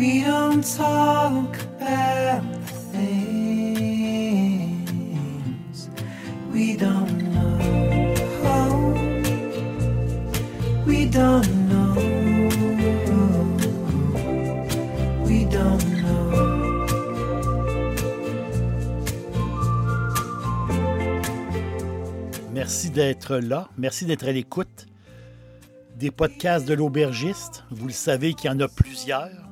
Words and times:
We 0.00 0.24
don't 0.24 0.64
talk 0.64 1.56
about 1.76 2.42
the 2.64 2.72
things 2.90 3.20
we 6.50 6.74
don't 6.74 7.18
know. 7.34 7.58
We 10.86 11.04
don't 11.04 11.68
know. 11.68 11.94
We 15.22 15.44
don't 15.44 15.84
know. 16.00 16.86
Merci 22.54 22.88
d'être 22.88 23.36
là. 23.36 23.68
Merci 23.76 24.06
d'être 24.06 24.26
à 24.26 24.32
l'écoute 24.32 24.86
des 25.96 26.10
podcasts 26.10 26.64
de 26.64 26.72
l'aubergiste. 26.72 27.64
Vous 27.70 27.88
le 27.88 27.92
savez 27.92 28.32
qu'il 28.32 28.50
y 28.50 28.54
en 28.54 28.60
a 28.60 28.68
plusieurs. 28.68 29.49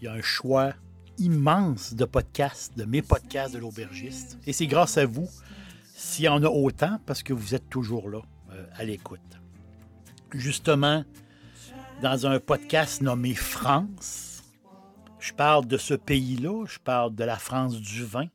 Il 0.00 0.04
y, 0.04 0.08
a, 0.08 0.12
un 0.12 0.22
choix 0.22 0.72
immense 1.18 1.94
de 1.94 2.04
podcasts, 2.04 2.76
de 2.76 2.84
mes 2.84 3.02
podcasts 3.02 3.52
de 3.52 3.58
l'aubergiste. 3.58 4.38
Et 4.46 4.52
c'est 4.52 4.66
grâce 4.66 4.98
à 4.98 5.06
vous 5.06 5.28
s'il 5.84 6.26
y 6.26 6.28
en 6.28 6.42
a 6.42 6.48
autant 6.48 7.00
parce 7.06 7.22
que 7.22 7.32
vous 7.32 7.54
êtes 7.54 7.68
toujours 7.68 8.08
là 8.08 8.20
euh, 8.52 8.66
à 8.74 8.84
l'écoute. 8.84 9.20
Justement, 10.32 11.04
dans 12.02 12.26
un 12.26 12.38
podcast 12.38 13.00
nommé 13.00 13.34
France, 13.34 14.44
je 15.18 15.32
parle 15.32 15.66
de 15.66 15.76
ce 15.76 15.94
pays-là, 15.94 16.64
je 16.66 16.78
parle 16.78 17.14
de 17.14 17.24
la 17.24 17.36
France 17.36 17.80
du 17.80 18.04
vin. 18.04 18.28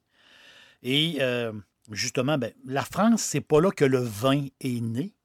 Et 0.81 1.17
euh, 1.21 1.53
justement, 1.91 2.37
ben, 2.37 2.51
la 2.65 2.83
France, 2.83 3.21
c'est 3.21 3.41
pas 3.41 3.61
là 3.61 3.71
que 3.71 3.85
le 3.85 3.99
vin 3.99 4.45
est 4.59 4.81
né. 4.81 5.15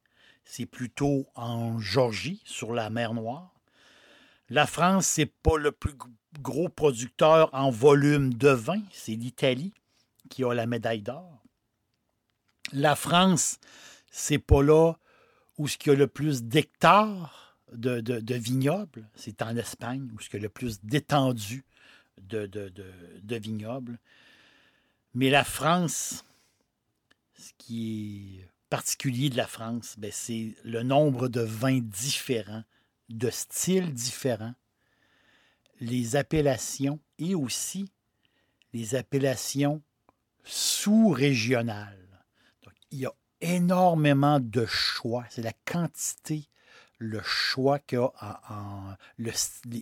C'est 0.45 0.67
plutôt 0.67 1.27
en 1.35 1.79
Georgie, 1.79 2.41
sur 2.45 2.73
la 2.73 2.91
mer 2.91 3.13
Noire. 3.13 3.55
La 4.49 4.67
France, 4.67 5.07
c'est 5.07 5.27
pas 5.27 5.59
le 5.59 5.73
plus 5.73 5.95
gros 6.39 6.69
producteur 6.69 7.51
en 7.53 7.71
volume 7.71 8.35
de 8.35 8.49
vin. 8.51 8.81
C'est 8.93 9.15
l'Italie 9.15 9.73
qui 10.29 10.45
a 10.45 10.55
la 10.55 10.67
médaille 10.67 11.03
d'or. 11.03 11.43
La 12.73 12.97
France, 12.97 13.59
c'est 14.11 14.39
pas 14.39 14.63
là 14.63 14.95
où 15.57 15.69
ce 15.69 15.79
qu'il 15.79 15.93
y 15.93 15.97
a 15.97 15.99
le 15.99 16.07
plus 16.07 16.43
d'hectares 16.43 17.57
de, 17.73 18.37
vignobles. 18.37 19.09
C'est 19.15 19.43
en 19.43 19.57
Espagne 19.57 20.09
où 20.15 20.21
ce 20.21 20.29
qu'il 20.29 20.39
y 20.39 20.43
a 20.43 20.45
le 20.45 20.49
plus 20.49 20.81
d'étendue 20.83 21.65
de, 22.21 22.47
de- 22.47 22.69
de- 22.69 22.93
de 23.23 23.37
vignobles. 23.37 23.99
Mais 25.15 25.31
la 25.31 25.45
France, 25.45 26.25
ce 27.39 27.53
qui 27.59 28.41
est 28.41 28.49
particulier 28.69 29.31
de 29.31 29.37
la 29.37 29.47
France, 29.47 29.95
ben, 29.99 30.11
c'est 30.13 30.55
le 30.65 30.83
nombre 30.83 31.29
de 31.29 31.41
vins 31.41 31.81
différents, 31.81 32.65
de 33.09 33.31
styles 33.31 33.93
différents, 33.95 34.55
les 35.81 36.17
appellations 36.17 37.01
et 37.19 37.35
aussi 37.35 37.91
les 38.73 38.95
appellations 38.95 39.83
sous-régionales. 40.45 42.25
Il 42.91 43.01
y 43.01 43.07
a 43.07 43.13
énormément 43.41 44.41
de 44.41 44.67
choix. 44.67 45.25
C'est 45.31 45.43
la 45.43 45.53
quantité, 45.65 46.49
le 46.99 47.21
choix 47.23 47.79
qu'il 47.79 47.99
y 47.99 48.01
a 48.01 48.41
en, 48.51 48.95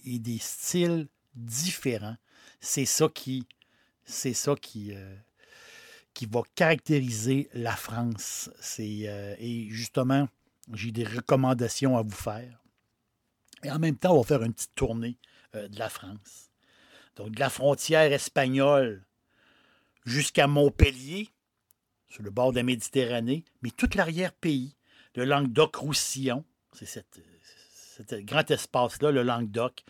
et 0.04 0.18
des 0.18 0.38
styles 0.38 1.08
différents. 1.34 2.16
C'est 2.60 2.84
ça 2.84 3.08
qui, 3.08 3.46
euh, 4.92 5.16
va 6.28 6.42
caractériser 6.54 7.48
la 7.54 7.76
France. 7.76 8.50
Euh, 8.80 9.36
et 9.38 9.68
justement, 9.70 10.28
j'ai 10.72 10.90
des 10.90 11.04
recommandations 11.04 11.96
à 11.96 12.02
vous 12.02 12.10
faire. 12.10 12.60
Et 13.62 13.70
en 13.70 13.78
même 13.78 13.96
temps, 13.96 14.14
on 14.14 14.20
va 14.20 14.26
faire 14.26 14.42
une 14.42 14.52
petite 14.52 14.74
tournée 14.74 15.16
de 15.68 15.78
la 15.78 15.88
France. 15.88 16.50
Donc, 17.16 17.32
de 17.32 17.40
la 17.40 17.50
frontière 17.50 18.12
espagnole 18.12 19.04
jusqu'à 20.04 20.46
Montpellier, 20.46 21.30
sur 22.08 22.22
le 22.22 22.30
bord 22.30 22.52
de 22.52 22.56
la 22.56 22.62
Méditerranée, 22.62 23.44
mais 23.62 23.70
tout 23.70 23.88
l'arrière-pays, 23.94 24.76
le 25.14 25.24
Languedoc-Roussillon, 25.24 26.44
c'est 26.72 26.86
cet 26.86 28.24
grand 28.24 28.50
espace-là, 28.50 29.10
le 29.10 29.22
Languedoc. 29.22 29.82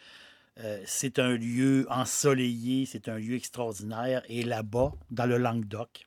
Euh, 0.59 0.82
c'est 0.87 1.19
un 1.19 1.37
lieu 1.37 1.87
ensoleillé, 1.91 2.87
c'est 2.87 3.09
un 3.09 3.19
lieu 3.19 3.34
extraordinaire. 3.34 4.22
Et 4.28 4.43
là-bas, 4.43 4.93
dans 5.10 5.27
le 5.27 5.37
Languedoc, 5.37 6.06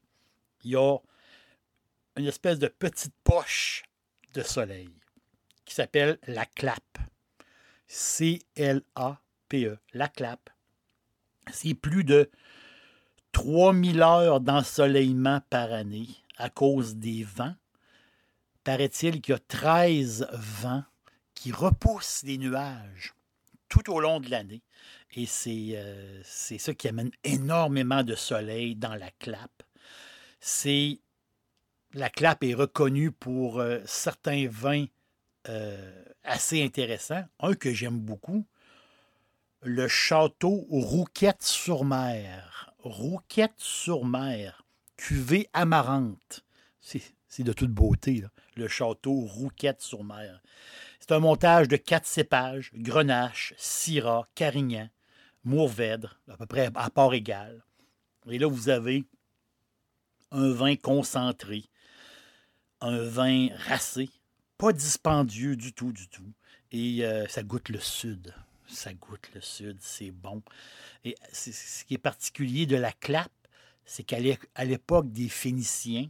il 0.64 0.72
y 0.72 0.76
a 0.76 0.98
une 2.16 2.26
espèce 2.26 2.60
de 2.60 2.68
petite 2.68 3.14
poche 3.24 3.84
de 4.34 4.42
soleil 4.42 4.90
qui 5.66 5.76
s'appelle 5.76 6.18
la 6.28 6.46
clappe. 6.46 6.98
C-L-A-P-E, 9.50 9.78
la 9.94 10.08
clappe. 10.08 10.50
C'est 11.52 11.74
plus 11.74 12.04
de 12.04 12.30
3000 13.32 14.02
heures 14.02 14.42
d'ensoleillement 14.42 15.42
par 15.50 15.72
année 15.72 16.08
à 16.38 16.50
cause 16.50 16.96
des 16.96 17.24
vents. 17.24 17.56
Paraît-il 18.64 19.22
qu'il 19.22 19.34
y 19.34 19.36
a 19.36 19.40
13 19.40 20.28
vents 20.34 20.84
qui 21.34 21.52
repoussent 21.52 22.24
les 22.24 22.38
nuages 22.38 23.14
tout 23.68 23.92
au 23.92 24.00
long 24.00 24.20
de 24.20 24.30
l'année. 24.30 24.62
Et 25.14 25.26
c'est 25.26 25.72
euh, 25.74 26.22
ça 26.24 26.74
qui 26.74 26.88
amène 26.88 27.12
énormément 27.24 28.04
de 28.04 28.16
soleil 28.16 28.76
dans 28.76 28.96
la 28.96 29.10
clappe. 29.12 29.64
C'est 30.40 31.00
la 31.94 32.10
clappe 32.10 32.44
est 32.44 32.54
reconnue 32.54 33.12
pour 33.12 33.60
euh, 33.60 33.80
certains 33.86 34.48
vins 34.48 34.86
euh, 35.48 36.04
assez 36.24 36.64
intéressants. 36.64 37.24
Un 37.40 37.56
que 37.56 37.74
j'aime 37.74 38.00
beaucoup, 38.00 38.46
le 39.62 39.88
château 39.88 40.66
Rouquette-sur-Mer. 40.70 42.74
Rouquette-sur-Mer, 42.80 44.66
cuvée 44.96 45.50
amarante. 45.54 46.46
C'est 46.82 47.44
de 47.44 47.54
toute 47.54 47.72
beauté, 47.72 48.24
le 48.56 48.68
château 48.68 49.20
Rouquette-sur-Mer. 49.20 50.42
C'est 51.00 51.12
un 51.12 51.20
montage 51.20 51.68
de 51.68 51.76
quatre 51.76 52.08
cépages, 52.08 52.72
Grenache, 52.74 53.54
Syrah, 53.58 54.28
Carignan, 54.34 54.90
Mourvèdre, 55.44 56.20
à 56.30 56.38
peu 56.38 56.46
près 56.46 56.70
à 56.74 56.90
part 56.90 57.14
égale. 57.14 57.64
Et 58.30 58.40
là, 58.40 58.48
vous 58.48 58.70
avez 58.70 59.04
un 60.32 60.52
vin 60.52 60.76
concentré, 60.76 61.66
un 62.82 63.04
vin 63.04 63.50
racé, 63.68 64.10
pas 64.58 64.72
dispendieux 64.72 65.56
du 65.56 65.74
tout, 65.74 65.92
du 65.92 66.08
tout. 66.08 66.34
Et 66.72 67.04
euh, 67.04 67.28
ça 67.28 67.44
goûte 67.44 67.70
le 67.70 67.80
sud. 67.80 68.34
Ça 68.70 68.94
goûte 68.94 69.30
le 69.34 69.42
sud, 69.42 69.78
c'est 69.82 70.12
bon. 70.12 70.44
Et 71.04 71.16
ce 71.34 71.84
qui 71.86 71.96
est 71.96 72.00
particulier 72.00 72.66
de 72.66 72.76
la 72.76 72.92
clappe, 72.92 73.32
c'est 73.86 74.04
qu'à 74.04 74.20
l'époque 74.20 75.12
des 75.12 75.30
Phéniciens, 75.30 76.10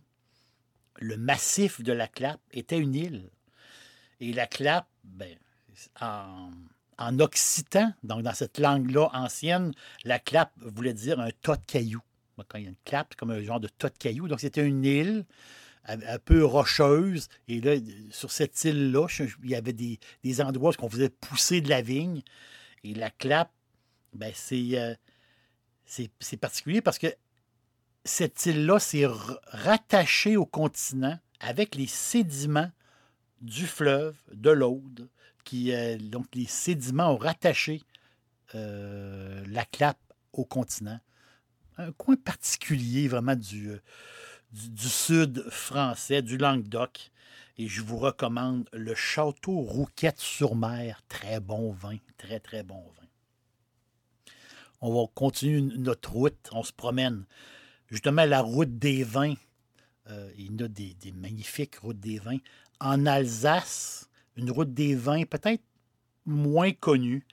le 0.98 1.16
massif 1.16 1.82
de 1.82 1.94
la 1.94 2.08
clappe 2.08 2.42
était 2.52 2.78
une 2.78 2.96
île. 2.96 3.30
Et 4.20 4.34
la 4.34 4.48
clappe, 4.48 4.90
ben, 5.06 5.38
en, 6.02 6.52
en 6.98 7.20
occitan, 7.20 7.94
donc 8.04 8.24
dans 8.24 8.34
cette 8.34 8.60
langue-là 8.60 9.10
ancienne, 9.14 9.74
la 10.04 10.20
clappe 10.20 10.52
voulait 10.58 10.94
dire 10.94 11.20
un 11.20 11.32
tas 11.42 11.56
de 11.56 11.64
cailloux. 11.66 12.04
Quand 12.48 12.58
il 12.58 12.64
y 12.64 12.68
a 12.68 12.70
une 12.70 12.76
clappe, 12.86 13.08
c'est 13.12 13.20
comme 13.20 13.32
un 13.32 13.42
genre 13.42 13.60
de 13.60 13.68
tas 13.68 13.90
de 13.90 13.98
cailloux. 13.98 14.28
Donc, 14.28 14.40
c'était 14.40 14.66
une 14.66 14.86
île 14.86 15.26
un 15.86 16.20
peu 16.20 16.46
rocheuse. 16.46 17.30
Et 17.48 17.62
là, 17.62 17.76
sur 18.12 18.32
cette 18.32 18.64
île-là, 18.64 19.08
il 19.44 19.50
y 19.50 19.56
avait 19.56 19.74
des, 19.74 20.42
endroits 20.42 20.72
où 20.80 20.86
on 20.86 20.90
faisait 20.90 21.10
pousser 21.10 21.62
de 21.62 21.70
la 21.70 21.82
vigne. 21.82 22.22
Et 22.84 22.94
la 22.94 23.10
clappe, 23.10 23.52
ben, 24.14 24.32
c'est, 24.36 24.80
euh, 24.80 24.94
C'est 25.86 26.38
particulier 26.38 26.82
parce 26.82 26.98
que 26.98 27.08
cette 28.06 28.46
île-là 28.46 28.80
s'est 28.80 29.08
rattachée 29.48 30.38
au 30.38 30.46
continent 30.46 31.18
avec 31.40 31.76
les 31.76 31.88
sédiments 31.88 32.72
du 33.42 33.66
fleuve, 33.66 34.16
de 34.34 34.50
l'Aude. 34.50 35.10
Euh, 35.54 35.98
donc, 35.98 36.28
les 36.34 36.46
sédiments 36.46 37.14
ont 37.14 37.18
rattaché 37.18 37.82
euh, 38.56 39.44
la 39.48 39.66
clappe 39.66 40.00
au 40.34 40.46
continent. 40.46 41.00
Un 41.78 41.92
coin 41.94 42.16
particulier 42.16 43.08
vraiment 43.08 43.36
du, 43.36 43.72
du, 44.52 44.90
sud 44.90 45.44
français, 45.50 46.22
du 46.22 46.38
Languedoc. 46.38 47.12
Et 47.58 47.68
je 47.68 47.82
vous 47.82 47.98
recommande 47.98 48.70
le 48.72 48.96
Château 48.96 49.60
Rouquette-sur-Mer. 49.60 51.02
Très 51.10 51.40
bon 51.40 51.72
vin, 51.72 51.98
très, 52.18 52.40
très 52.40 52.64
bon 52.64 52.82
vin. 52.82 53.08
On 54.82 54.94
va 54.94 55.08
continuer 55.14 55.62
notre 55.78 56.14
route, 56.14 56.50
on 56.54 56.64
se 56.64 56.72
promène. 56.72 57.26
Justement, 57.88 58.26
la 58.26 58.42
route 58.42 58.80
des 58.80 59.04
vins, 59.04 59.34
euh, 60.10 60.32
il 60.38 60.60
y 60.60 60.64
a 60.64 60.68
des, 60.70 60.94
des 60.94 61.12
magnifiques 61.12 61.76
routes 61.80 62.00
des 62.00 62.20
vins. 62.20 62.38
En 62.80 63.06
Alsace, 63.06 64.10
une 64.38 64.52
route 64.52 64.74
des 64.74 64.96
vins 64.96 65.26
peut-être 65.26 65.64
moins 66.26 66.72
connue. 66.72 67.26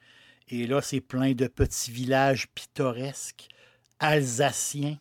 Et 0.48 0.66
là, 0.66 0.80
c'est 0.82 1.00
plein 1.00 1.34
de 1.34 1.46
petits 1.46 1.92
villages 1.92 2.48
pittoresques 2.48 3.48
alsaciens, 3.98 4.98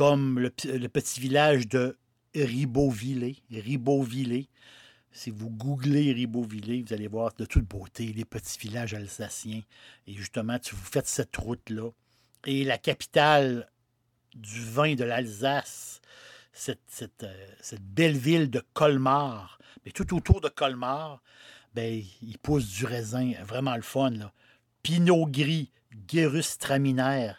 comme 0.00 0.38
le, 0.38 0.48
petit 0.88 1.20
village 1.20 1.68
de 1.68 1.98
Ribeauvillé. 2.34 3.36
Ribeauvillé. 3.50 4.48
Si 5.12 5.30
vous 5.30 5.50
googlez 5.50 6.14
Ribeauvillé, 6.14 6.82
vous 6.82 6.94
allez 6.94 7.06
voir 7.06 7.34
de 7.36 7.44
toute 7.44 7.66
beauté 7.66 8.06
les 8.14 8.24
petits 8.24 8.58
villages 8.58 8.94
alsaciens. 8.94 9.60
Et 10.06 10.14
justement, 10.14 10.58
tu 10.58 10.74
vous 10.74 10.86
faites 10.86 11.06
cette 11.06 11.36
route-là. 11.36 11.90
Et 12.46 12.64
la 12.64 12.78
capitale 12.78 13.70
du 14.34 14.64
vin 14.64 14.94
de 14.94 15.04
l'Alsace, 15.04 16.00
euh, 16.70 16.74
cette 17.60 17.82
belle 17.82 18.16
ville 18.16 18.48
de 18.48 18.62
Colmar. 18.72 19.58
Mais 19.84 19.90
tout 19.90 20.16
autour 20.16 20.40
de 20.40 20.48
Colmar, 20.48 21.22
ben, 21.74 22.02
il 22.22 22.38
pousse 22.38 22.70
du 22.70 22.86
raisin, 22.86 23.32
vraiment 23.44 23.76
le 23.76 23.82
fun. 23.82 24.12
Là. 24.12 24.32
Pinot 24.82 25.26
gris, 25.26 25.70
Gewürztraminer. 26.10 27.32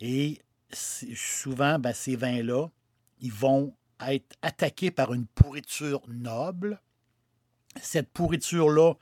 Et 0.00 0.40
c'est- 0.40 0.45
souvent, 0.72 1.78
ben, 1.78 1.92
ces 1.92 2.16
vins-là, 2.16 2.68
ils 3.20 3.32
vont 3.32 3.74
être 4.06 4.36
attaqués 4.42 4.90
par 4.90 5.14
une 5.14 5.26
pourriture 5.26 6.02
noble. 6.08 6.80
Cette 7.80 8.10
pourriture-là 8.10 8.94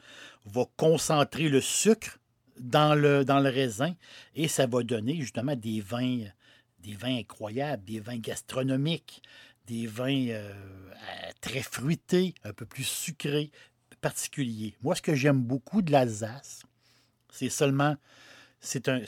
va 0.46 0.64
concentrer 0.76 1.48
le 1.48 1.60
sucre 1.60 2.18
dans 2.58 2.94
le, 2.94 3.24
raisin 3.48 3.94
et 4.34 4.48
ça 4.48 4.66
va 4.66 4.82
donner 4.82 5.16
justement 5.20 5.56
des 5.56 5.80
vins, 5.80 6.24
des 6.80 6.94
vins 6.94 7.18
incroyables, 7.18 7.84
des 7.84 8.00
vins 8.00 8.18
gastronomiques, 8.18 9.22
des 9.66 9.86
vins 9.86 10.28
euh, 10.28 10.52
très 11.40 11.62
fruités, 11.62 12.34
un 12.44 12.52
peu 12.52 12.66
plus 12.66 12.84
sucrés, 12.84 13.50
particuliers. 14.04 14.76
Moi, 14.82 14.94
ce 14.94 15.00
que 15.00 15.14
j'aime 15.14 15.40
beaucoup 15.40 15.80
de 15.80 15.90
l'Alsace, 15.90 16.62
c'est 17.30 17.48
seulement, 17.48 17.96
c'est 18.60 18.88
un, 18.88 19.06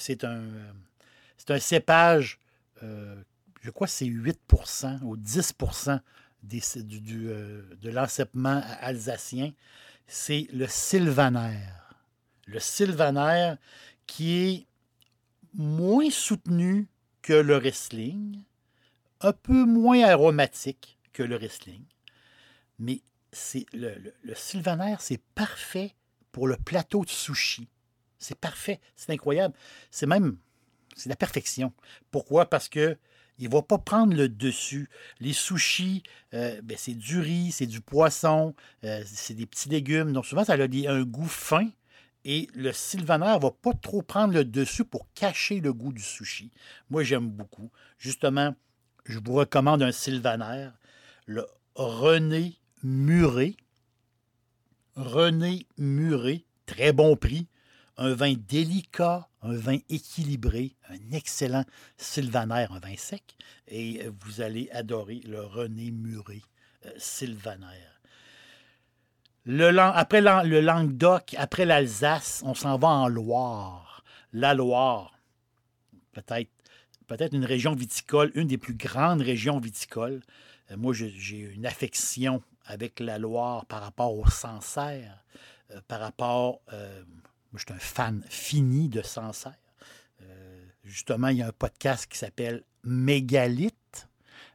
cépage, 1.58 2.38
je 2.82 3.70
crois 3.70 3.86
que 3.86 3.92
c'est 3.92 4.06
8% 4.06 5.02
ou 5.02 5.16
10 5.16 5.54
des, 6.42 6.60
du, 6.82 7.28
euh, 7.28 7.62
de 7.80 7.90
l'enceppement 7.90 8.62
alsacien, 8.80 9.52
c'est 10.06 10.46
le 10.52 10.66
sylvaner. 10.66 11.58
Le 12.46 12.60
sylvaner 12.60 13.54
qui 14.06 14.36
est 14.36 14.66
moins 15.54 16.10
soutenu 16.10 16.88
que 17.22 17.32
le 17.32 17.56
Riesling, 17.56 18.42
un 19.20 19.32
peu 19.32 19.64
moins 19.64 20.04
aromatique 20.04 20.98
que 21.12 21.22
le 21.22 21.36
Riesling, 21.36 21.84
mais 22.78 23.02
c'est 23.32 23.66
le, 23.72 23.94
le, 23.96 24.14
le 24.22 24.34
sylvaner, 24.34 24.96
c'est 25.00 25.20
parfait 25.34 25.94
pour 26.30 26.46
le 26.46 26.56
plateau 26.56 27.04
de 27.04 27.10
sushi. 27.10 27.68
C'est 28.18 28.38
parfait, 28.38 28.80
c'est 28.94 29.12
incroyable. 29.12 29.54
C'est 29.90 30.06
même, 30.06 30.38
c'est 30.96 31.08
la 31.08 31.16
perfection. 31.16 31.72
Pourquoi? 32.10 32.46
Parce 32.46 32.68
que 32.68 32.96
il 33.38 33.48
ne 33.48 33.52
va 33.52 33.62
pas 33.62 33.78
prendre 33.78 34.16
le 34.16 34.28
dessus. 34.28 34.88
Les 35.20 35.34
sushis, 35.34 36.02
euh, 36.32 36.60
ben, 36.62 36.76
c'est 36.78 36.94
du 36.94 37.20
riz, 37.20 37.52
c'est 37.52 37.66
du 37.66 37.80
poisson, 37.82 38.54
euh, 38.84 39.02
c'est 39.04 39.34
des 39.34 39.46
petits 39.46 39.68
légumes. 39.68 40.12
Donc 40.12 40.26
souvent, 40.26 40.44
ça 40.44 40.54
a 40.54 40.56
un 40.56 41.02
goût 41.02 41.28
fin. 41.28 41.68
Et 42.24 42.48
le 42.54 42.72
sylvaner 42.72 43.34
ne 43.36 43.40
va 43.40 43.50
pas 43.52 43.72
trop 43.74 44.02
prendre 44.02 44.34
le 44.34 44.44
dessus 44.44 44.84
pour 44.84 45.06
cacher 45.14 45.60
le 45.60 45.72
goût 45.72 45.92
du 45.92 46.02
sushi. 46.02 46.50
Moi, 46.90 47.04
j'aime 47.04 47.28
beaucoup. 47.28 47.70
Justement, 47.98 48.56
je 49.04 49.20
vous 49.22 49.34
recommande 49.34 49.82
un 49.82 49.92
sylvaner, 49.92 50.70
le 51.26 51.46
René 51.76 52.58
Muret. 52.82 53.54
René 54.96 55.66
Muret, 55.78 56.44
très 56.64 56.92
bon 56.92 57.16
prix. 57.16 57.46
Un 57.98 58.12
vin 58.12 58.34
délicat, 58.34 59.26
un 59.40 59.56
vin 59.56 59.78
équilibré, 59.88 60.76
un 60.90 61.12
excellent 61.12 61.64
sylvaner, 61.96 62.66
un 62.70 62.78
vin 62.78 62.96
sec. 62.96 63.36
Et 63.68 64.06
vous 64.20 64.42
allez 64.42 64.68
adorer 64.70 65.20
le 65.20 65.42
René 65.42 65.90
Muret 65.90 66.42
euh, 66.84 66.90
sylvaner. 66.98 67.80
Le, 69.46 69.78
après 69.78 70.20
le 70.20 70.60
Languedoc, 70.60 71.34
après 71.38 71.64
l'Alsace, 71.64 72.42
on 72.44 72.54
s'en 72.54 72.76
va 72.76 72.88
en 72.88 73.08
Loire. 73.08 74.04
La 74.32 74.52
Loire, 74.52 75.18
peut-être 76.12 76.50
peut-être 77.06 77.32
une 77.32 77.44
région 77.44 77.74
viticole, 77.74 78.30
une 78.34 78.48
des 78.48 78.58
plus 78.58 78.74
grandes 78.74 79.22
régions 79.22 79.58
viticoles. 79.58 80.22
Euh, 80.70 80.76
moi, 80.76 80.92
j'ai 80.92 81.38
une 81.38 81.64
affection 81.64 82.42
avec 82.66 83.00
la 83.00 83.18
Loire 83.18 83.64
par 83.66 83.80
rapport 83.80 84.18
au 84.18 84.28
Sancerre, 84.28 85.24
euh, 85.70 85.80
par 85.88 86.00
rapport... 86.00 86.60
euh, 86.74 87.02
je 87.54 87.58
suis 87.60 87.72
un 87.72 87.78
fan 87.78 88.22
fini 88.28 88.88
de 88.88 89.02
Sancerre. 89.02 89.54
Euh, 90.22 90.64
justement, 90.84 91.28
il 91.28 91.38
y 91.38 91.42
a 91.42 91.48
un 91.48 91.52
podcast 91.52 92.06
qui 92.10 92.18
s'appelle 92.18 92.62
Mégalith. 92.84 94.08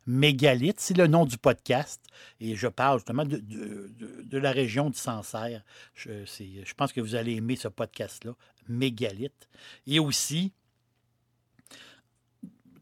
Mégalith, 0.07 0.79
c'est 0.79 0.97
le 0.97 1.07
nom 1.07 1.25
du 1.25 1.37
podcast. 1.37 2.01
Et 2.39 2.55
je 2.55 2.67
parle 2.67 2.99
justement 2.99 3.25
de, 3.25 3.37
de- 3.37 3.91
de- 3.97 4.21
de 4.23 4.37
la 4.37 4.51
région 4.51 4.89
du 4.89 4.97
Sancerre. 4.97 5.63
Je, 5.95 6.25
je 6.25 6.73
pense 6.73 6.91
que 6.93 7.01
vous 7.01 7.15
allez 7.15 7.33
aimer 7.35 7.55
ce 7.55 7.67
podcast-là, 7.67 8.35
Mégalith. 8.67 9.47
Et 9.87 9.99
aussi, 9.99 10.53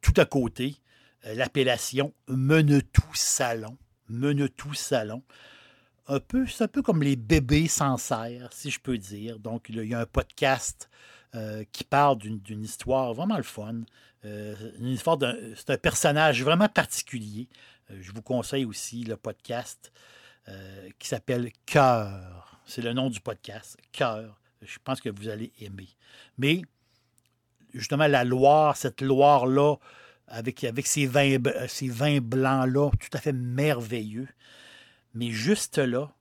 tout 0.02 0.14
à 0.18 0.26
côté, 0.26 0.78
euh, 1.26 1.34
l'appellation 1.36 2.14
Menetou 2.28 3.04
Salon. 3.14 3.78
Menetou 4.08 4.74
Salon. 4.74 5.24
Un 6.12 6.20
peu, 6.20 6.48
c'est 6.48 6.64
un 6.64 6.68
peu 6.68 6.82
comme 6.82 7.04
les 7.04 7.16
bébés 7.16 7.68
Sancerre, 7.68 8.50
si 8.52 8.72
je 8.72 8.80
peux 8.80 8.98
dire. 8.98 9.38
Donc, 9.38 9.68
il 9.70 9.86
y 9.86 9.94
a 9.94 10.00
un 10.00 10.08
podcast 10.08 10.90
euh, 11.36 11.64
qui 11.72 11.84
parle 11.84 12.18
d'une 12.18 12.64
histoire 12.64 13.14
vraiment 13.14 13.38
le 13.38 13.44
fun. 13.44 13.82
Euh, 14.26 14.56
c'est 15.56 15.70
un 15.70 15.78
personnage 15.78 16.44
vraiment 16.44 16.68
particulier. 16.68 17.48
Euh, 17.92 17.98
je 18.02 18.12
vous 18.12 18.24
conseille 18.24 18.66
aussi 18.66 19.04
le 19.04 19.18
podcast 19.18 19.92
qui 20.98 21.08
s'appelle 21.08 21.52
Cœur. 21.68 22.60
C'est 22.66 22.82
le 22.82 22.92
nom 22.92 23.12
du 23.12 23.20
podcast, 23.20 23.78
Cœur. 23.92 24.42
Je 24.64 24.80
pense 24.84 25.00
que 25.00 25.10
vous 25.10 25.30
allez 25.30 25.54
aimer. 25.60 25.90
Mais 26.40 26.64
justement, 27.72 28.08
la 28.08 28.24
Loire, 28.24 28.76
cette 28.76 29.02
Loire-là, 29.02 29.76
avec, 30.26 30.64
avec 30.64 30.88
vins, 30.88 31.38
ces 31.68 31.88
vins 31.88 32.20
blancs-là, 32.20 32.90
tout 33.00 33.10
à 33.14 33.20
fait 33.20 33.32
merveilleux. 33.32 34.28
Mais 35.14 35.32
juste 35.32 35.78
là, 35.78 36.14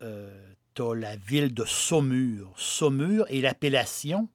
tu 0.00 0.82
as 0.82 0.94
la 0.94 1.16
ville 1.16 1.54
de 1.54 1.64
Saumur. 1.64 2.52
Saumur 2.56 3.26
et 3.28 3.40
l'appellation 3.40 4.28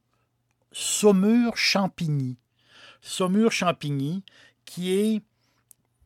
Saumur-Champigny. 0.71 2.37
Saumur-Champigny, 3.01 4.23
qui 4.65 4.93
est 4.93 5.21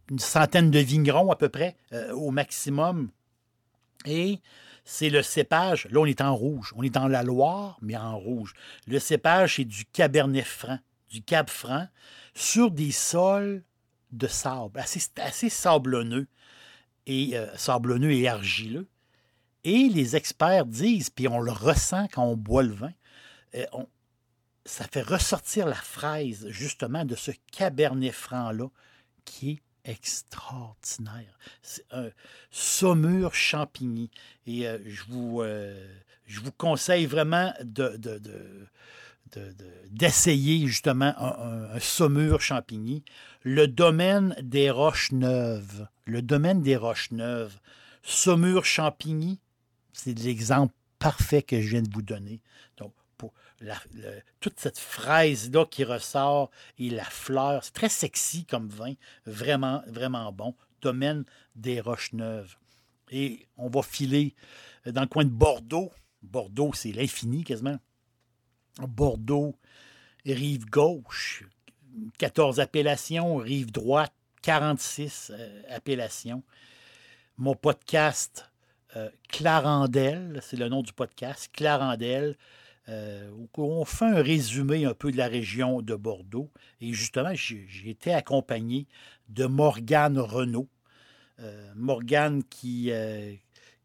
une 0.10 0.20
centaine 0.20 0.72
de 0.72 0.80
vignerons 0.80 1.32
à 1.32 1.36
peu 1.36 1.50
près 1.50 1.76
euh, 1.94 2.14
au 2.14 2.32
maximum. 2.32 3.10
Et 4.06 4.40
c'est 4.84 5.10
le 5.10 5.24
cépage, 5.24 5.88
là 5.90 6.00
on 6.02 6.06
est 6.06 6.22
en 6.22 6.36
rouge, 6.36 6.74
on 6.76 6.84
est 6.84 6.92
dans 6.92 7.08
la 7.08 7.24
Loire, 7.24 7.78
mais 7.82 7.98
en 7.98 8.18
rouge. 8.18 8.54
Le 8.88 9.00
cépage, 9.00 9.56
c'est 9.56 9.66
du 9.66 9.86
Cabernet 9.86 10.46
Franc, 10.46 10.80
du 11.10 11.24
Cab 11.24 11.50
Franc, 11.50 11.88
sur 12.36 12.70
des 12.70 12.92
sols 12.92 13.64
de 14.12 14.28
sable, 14.28 14.80
assez 14.80 15.50
sablonneux, 15.50 16.28
et 17.08 17.38
euh, 17.38 17.56
sablonneux 17.56 18.12
et 18.12 18.28
argileux. 18.28 18.88
Et 19.64 19.90
les 19.90 20.16
experts 20.16 20.66
disent, 20.66 21.10
puis 21.10 21.28
on 21.28 21.40
le 21.40 21.52
ressent 21.52 22.08
quand 22.12 22.24
on 22.24 22.36
boit 22.36 22.64
le 22.64 22.74
vin, 22.74 22.94
euh, 23.56 23.66
ça 24.66 24.86
fait 24.86 25.02
ressortir 25.02 25.68
la 25.68 25.76
fraise 25.76 26.48
justement 26.50 27.06
de 27.06 27.16
ce 27.16 27.32
Cabernet 27.52 28.12
Franc-là 28.12 28.68
qui 29.24 29.52
est 29.52 29.62
extraordinaire. 29.92 31.38
C'est 31.62 31.86
un 31.92 32.10
saumur 32.52 33.34
champigny. 33.34 34.10
Et 34.48 34.68
euh, 34.68 34.80
je, 34.86 35.04
vous, 35.08 35.44
je 36.26 36.40
vous 36.40 36.52
conseille 36.52 37.06
vraiment 37.06 37.54
de, 37.64 37.98
de- 39.36 39.52
de- 39.54 39.72
d'essayer 39.92 40.66
justement 40.68 41.14
un, 41.18 41.80
saumur 41.80 42.42
champigny. 42.42 43.04
Le 43.44 43.68
domaine 43.68 44.36
des 44.42 44.70
Roches 44.72 45.12
Neuves. 45.12 45.88
Le 46.06 46.22
domaine 46.22 46.62
des 46.62 46.76
Roches 46.76 47.12
Neuves. 47.12 47.60
Saumur 48.04 48.66
champigny, 48.66 49.40
c'est 49.94 50.18
l'exemple 50.20 50.74
parfait 51.00 51.42
que 51.42 51.62
je 51.62 51.70
viens 51.70 51.82
de 51.82 51.94
vous 51.94 52.02
donner. 52.02 52.42
Donc, 52.78 52.94
toute 54.40 54.60
cette 54.60 54.78
fraise-là 54.78 55.66
qui 55.66 55.84
ressort 55.84 56.52
et 56.78 56.90
la 56.90 57.04
fleur, 57.04 57.64
c'est 57.64 57.74
très 57.74 57.90
sexy 57.90 58.46
comme 58.46 58.68
vin, 58.68 58.94
vraiment, 59.26 59.82
vraiment 59.88 60.32
bon. 60.32 60.56
Domaine 60.82 61.24
des 61.56 61.80
Roches 61.82 62.14
Neuves. 62.14 62.58
Et 63.12 63.48
on 63.58 63.70
va 63.70 63.82
filer 63.82 64.36
dans 64.86 65.02
le 65.02 65.08
coin 65.08 65.24
de 65.24 65.30
Bordeaux. 65.30 65.92
Bordeaux, 66.22 66.72
c'est 66.74 66.92
l'infini 66.92 67.44
quasiment. 67.44 67.80
Bordeaux, 68.80 69.56
rive 70.26 70.66
gauche, 70.66 71.44
14 72.18 72.60
appellations, 72.60 73.38
rive 73.38 73.72
droite, 73.72 74.14
46 74.42 75.32
euh, 75.34 75.62
appellations. 75.70 76.44
Mon 77.38 77.56
podcast 77.56 78.50
euh, 78.96 79.10
Clarendelle, 79.28 80.40
c'est 80.42 80.58
le 80.58 80.70
nom 80.70 80.82
du 80.82 80.94
podcast, 80.94 81.50
Clarendelle, 81.52 82.38
euh, 82.88 83.30
où 83.32 83.50
on 83.58 83.84
fait 83.84 84.06
un 84.06 84.22
résumé 84.22 84.86
un 84.86 84.94
peu 84.94 85.12
de 85.12 85.18
la 85.18 85.28
région 85.28 85.82
de 85.82 85.96
Bordeaux. 85.96 86.50
Et 86.80 86.94
justement, 86.94 87.34
j'ai 87.34 87.68
été 87.90 88.14
accompagné 88.14 88.88
de 89.28 89.46
Morgane 89.48 90.20
Renault. 90.20 90.70
Euh, 91.40 91.74
Morgane 91.76 92.44
qui, 92.44 92.92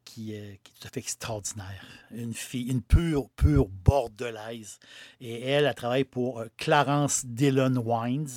qui, 0.04 0.34
euh, 0.34 0.54
qui 0.62 0.72
est 0.72 0.80
tout 0.80 0.86
à 0.86 0.90
fait 0.90 1.00
extraordinaire. 1.00 1.84
Une 2.10 2.34
fille, 2.34 2.70
une 2.70 2.82
pure, 2.82 3.28
pure 3.30 3.68
bordelaise. 3.68 4.78
Et 5.20 5.42
elle, 5.42 5.64
elle 5.64 5.74
travaille 5.74 6.04
pour 6.04 6.40
euh, 6.40 6.46
Clarence 6.56 7.24
Dillon 7.26 7.76
Wines. 7.76 8.28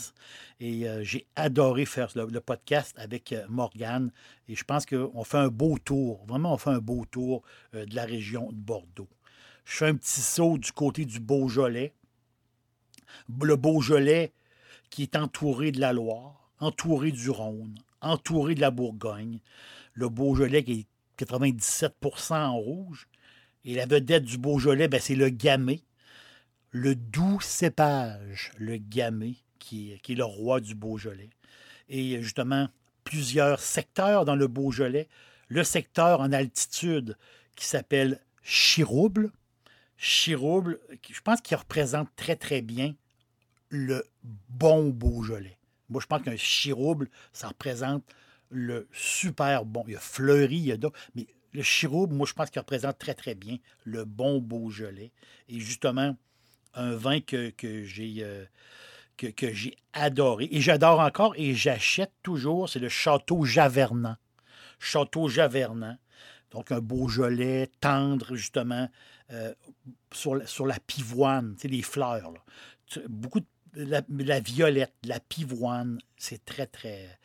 Et 0.59 0.87
euh, 0.87 1.03
j'ai 1.03 1.27
adoré 1.35 1.85
faire 1.85 2.09
le, 2.15 2.25
le 2.25 2.39
podcast 2.39 2.95
avec 2.97 3.35
Morgane. 3.49 4.11
Et 4.47 4.55
je 4.55 4.63
pense 4.63 4.85
qu'on 4.85 5.23
fait 5.23 5.37
un 5.37 5.49
beau 5.49 5.77
tour. 5.77 6.25
Vraiment, 6.27 6.53
on 6.53 6.57
fait 6.57 6.69
un 6.69 6.79
beau 6.79 7.05
tour 7.09 7.43
de 7.73 7.95
la 7.95 8.05
région 8.05 8.51
de 8.51 8.57
Bordeaux. 8.57 9.09
Je 9.65 9.77
fais 9.77 9.87
un 9.87 9.95
petit 9.95 10.21
saut 10.21 10.57
du 10.57 10.71
côté 10.71 11.05
du 11.05 11.19
Beaujolais. 11.19 11.93
Le 13.41 13.55
Beaujolais 13.55 14.33
qui 14.89 15.03
est 15.03 15.15
entouré 15.15 15.71
de 15.71 15.79
la 15.79 15.93
Loire, 15.93 16.51
entouré 16.59 17.11
du 17.11 17.29
Rhône, 17.29 17.75
entouré 18.01 18.55
de 18.55 18.61
la 18.61 18.71
Bourgogne. 18.71 19.39
Le 19.93 20.09
Beaujolais 20.09 20.63
qui 20.63 20.71
est 20.71 20.87
97% 21.23 22.33
en 22.33 22.57
rouge. 22.57 23.07
Et 23.65 23.75
la 23.75 23.85
vedette 23.85 24.23
du 24.23 24.37
Beaujolais, 24.37 24.87
ben, 24.87 24.99
c'est 24.99 25.15
le 25.15 25.29
gamay. 25.29 25.81
Le 26.71 26.95
doux 26.95 27.39
cépage, 27.39 28.51
le 28.57 28.77
gamay, 28.77 29.35
qui 29.59 29.93
est, 29.93 29.99
qui 29.99 30.13
est 30.13 30.15
le 30.15 30.25
roi 30.25 30.59
du 30.59 30.75
Beaujolais. 30.75 31.29
Et 31.87 32.21
justement, 32.21 32.67
plusieurs 33.03 33.59
secteurs 33.59 34.25
dans 34.25 34.35
le 34.35 34.47
Beaujolais. 34.47 35.07
Le 35.47 35.63
secteur 35.63 36.19
en 36.19 36.31
altitude 36.31 37.17
qui 37.55 37.65
s'appelle 37.65 38.19
Chirouble. 38.41 39.31
Chirouble, 39.97 40.79
je 41.09 41.21
pense 41.21 41.41
qu'il 41.41 41.55
représente 41.55 42.09
très, 42.15 42.35
très 42.35 42.61
bien 42.61 42.95
le 43.69 44.05
bon 44.49 44.89
Beaujolais. 44.89 45.57
Moi, 45.89 46.01
je 46.01 46.07
pense 46.07 46.21
qu'un 46.21 46.35
Chirouble, 46.35 47.09
ça 47.33 47.49
représente 47.49 48.03
le 48.53 48.87
super 48.93 49.65
bon. 49.65 49.83
Il 49.87 49.93
y 49.93 49.95
a 49.95 49.99
Fleury, 49.99 50.55
il 50.55 50.65
y 50.65 50.71
a 50.71 50.77
d'autres, 50.77 50.99
mais 51.15 51.27
le 51.53 51.61
Chirouble, 51.61 52.13
moi, 52.13 52.25
je 52.27 52.33
pense 52.33 52.49
qu'il 52.49 52.59
représente 52.59 52.97
très, 52.97 53.13
très 53.13 53.35
bien 53.35 53.57
le 53.83 54.05
bon 54.05 54.39
Beaujolais. 54.39 55.11
Et 55.49 55.59
justement, 55.59 56.15
un 56.73 56.95
vin 56.95 57.21
que, 57.21 57.53
j'ai 57.61 58.17
euh, 58.21 58.45
que, 59.17 59.53
j'ai 59.53 59.75
adoré. 59.93 60.49
Et 60.51 60.61
j'adore 60.61 60.99
encore 60.99 61.33
et 61.37 61.53
j'achète 61.53 62.11
toujours, 62.23 62.69
c'est 62.69 62.79
le 62.79 62.89
Château 62.89 63.45
Javernant. 63.45 64.17
Château 64.79 65.27
Javernant. 65.27 65.97
Donc, 66.51 66.71
un 66.71 66.79
Beaujolais 66.79 67.69
tendre, 67.79 68.35
justement, 68.35 68.89
euh, 69.31 69.53
sur, 70.11 70.35
la, 70.35 70.47
sur 70.47 70.65
la 70.65 70.79
pivoine, 70.79 71.55
les 71.63 71.81
fleurs. 71.81 72.33
Beaucoup 73.07 73.41
de 73.75 74.03
la 74.23 74.39
violette, 74.39 74.93
la 75.03 75.19
pivoine, 75.19 75.99
c'est 76.17 76.45
très, 76.45 76.67
très, 76.67 77.17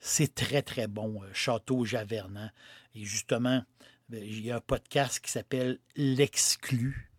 c'est 0.00 0.34
très, 0.34 0.62
très 0.62 0.88
bon, 0.88 1.22
euh, 1.22 1.30
Château 1.32 1.84
Javernant. 1.84 2.50
Et 2.94 3.04
justement, 3.04 3.62
ben, 4.08 4.22
il 4.24 4.40
y 4.44 4.50
a 4.50 4.56
un 4.56 4.60
podcast 4.60 5.20
qui 5.20 5.30
s'appelle 5.30 5.78
L'Exclu. 5.94 7.10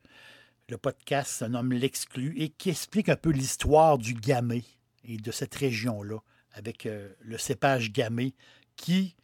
Le 0.67 0.77
podcast 0.77 1.31
se 1.31 1.45
nomme 1.45 1.73
L'Exclu 1.73 2.33
et 2.38 2.50
qui 2.50 2.71
explique 2.71 3.09
un 3.09 3.15
peu 3.15 3.29
l'histoire 3.29 3.97
du 3.97 4.15
gamay 4.15 4.63
et 5.03 5.17
de 5.17 5.31
cette 5.31 5.55
région-là, 5.55 6.19
avec 6.53 6.85
euh, 6.85 7.13
le 7.21 7.38
cépage 7.38 7.91
gamay 7.91 8.33
qui, 8.75 9.15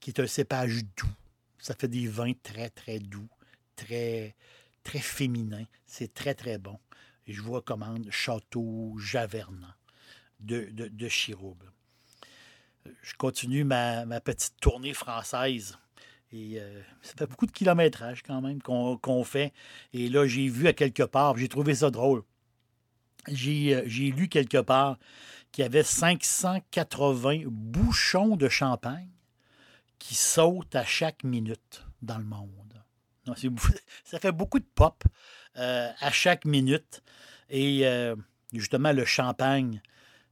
qui 0.00 0.10
est 0.10 0.20
un 0.20 0.26
cépage 0.26 0.84
doux. 0.96 1.12
Ça 1.58 1.74
fait 1.74 1.88
des 1.88 2.06
vins 2.06 2.34
très, 2.42 2.68
très 2.68 2.98
doux, 2.98 3.28
très, 3.76 4.36
très 4.82 4.98
féminins. 4.98 5.66
C'est 5.86 6.12
très, 6.12 6.34
très 6.34 6.58
bon. 6.58 6.78
Et 7.26 7.32
je 7.32 7.40
vous 7.40 7.52
recommande 7.52 8.10
Château 8.10 8.94
Javernant 8.98 9.72
de, 10.40 10.68
de, 10.70 10.88
de 10.88 11.08
Chirouble. 11.08 11.73
Je 13.02 13.14
continue 13.14 13.64
ma, 13.64 14.04
petite 14.20 14.54
tournée 14.60 14.94
française. 14.94 15.78
Et 16.32 16.58
euh, 16.58 16.82
ça 17.02 17.14
fait 17.16 17.26
beaucoup 17.26 17.46
de 17.46 17.52
kilométrage 17.52 18.22
quand 18.22 18.40
même 18.40 18.60
qu'on 18.60 19.24
fait. 19.24 19.52
Et 19.92 20.08
là, 20.08 20.26
j'ai 20.26 20.48
vu 20.48 20.66
à 20.66 20.72
quelque 20.72 21.02
part, 21.02 21.36
j'ai 21.36 21.48
trouvé 21.48 21.76
ça 21.76 21.90
drôle. 21.90 22.22
J'ai 23.28 23.74
euh, 23.74 23.82
lu 23.82 24.28
quelque 24.28 24.58
part 24.58 24.98
qu'il 25.52 25.62
y 25.62 25.66
avait 25.66 25.84
580 25.84 27.44
bouchons 27.46 28.36
de 28.36 28.48
champagne 28.48 29.10
qui 29.98 30.14
sautent 30.14 30.74
à 30.74 30.84
chaque 30.84 31.22
minute 31.22 31.84
dans 32.02 32.18
le 32.18 32.24
monde. 32.24 32.50
Ça 34.04 34.18
fait 34.18 34.32
beaucoup 34.32 34.58
de 34.58 34.66
pop 34.74 35.04
euh, 35.56 35.90
à 35.98 36.10
chaque 36.10 36.44
minute. 36.44 37.02
Et 37.48 37.86
justement, 38.52 38.92
le 38.92 39.04
champagne, 39.04 39.80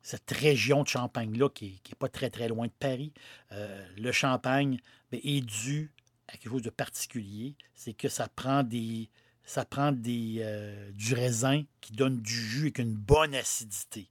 cette 0.02 0.30
région 0.32 0.82
de 0.82 0.88
Champagne-là, 0.88 1.48
qui 1.48 1.80
n'est 1.88 1.96
pas 1.98 2.08
très, 2.08 2.30
très 2.30 2.48
loin 2.48 2.66
de 2.66 2.72
Paris, 2.78 3.12
euh, 3.52 3.86
le 3.96 4.12
champagne 4.12 4.78
ben, 5.10 5.20
est 5.22 5.40
dû 5.40 5.92
à 6.28 6.32
quelque 6.32 6.50
chose 6.50 6.62
de 6.62 6.70
particulier. 6.70 7.54
C'est 7.74 7.92
que 7.94 8.08
ça 8.08 8.28
prend 8.28 8.62
des. 8.62 9.08
Ça 9.44 9.64
prend 9.64 9.92
euh, 9.92 10.90
du 10.92 11.14
raisin 11.14 11.64
qui 11.80 11.92
donne 11.92 12.20
du 12.20 12.32
jus 12.32 12.62
avec 12.62 12.78
une 12.78 12.94
bonne 12.94 13.34
acidité. 13.34 14.08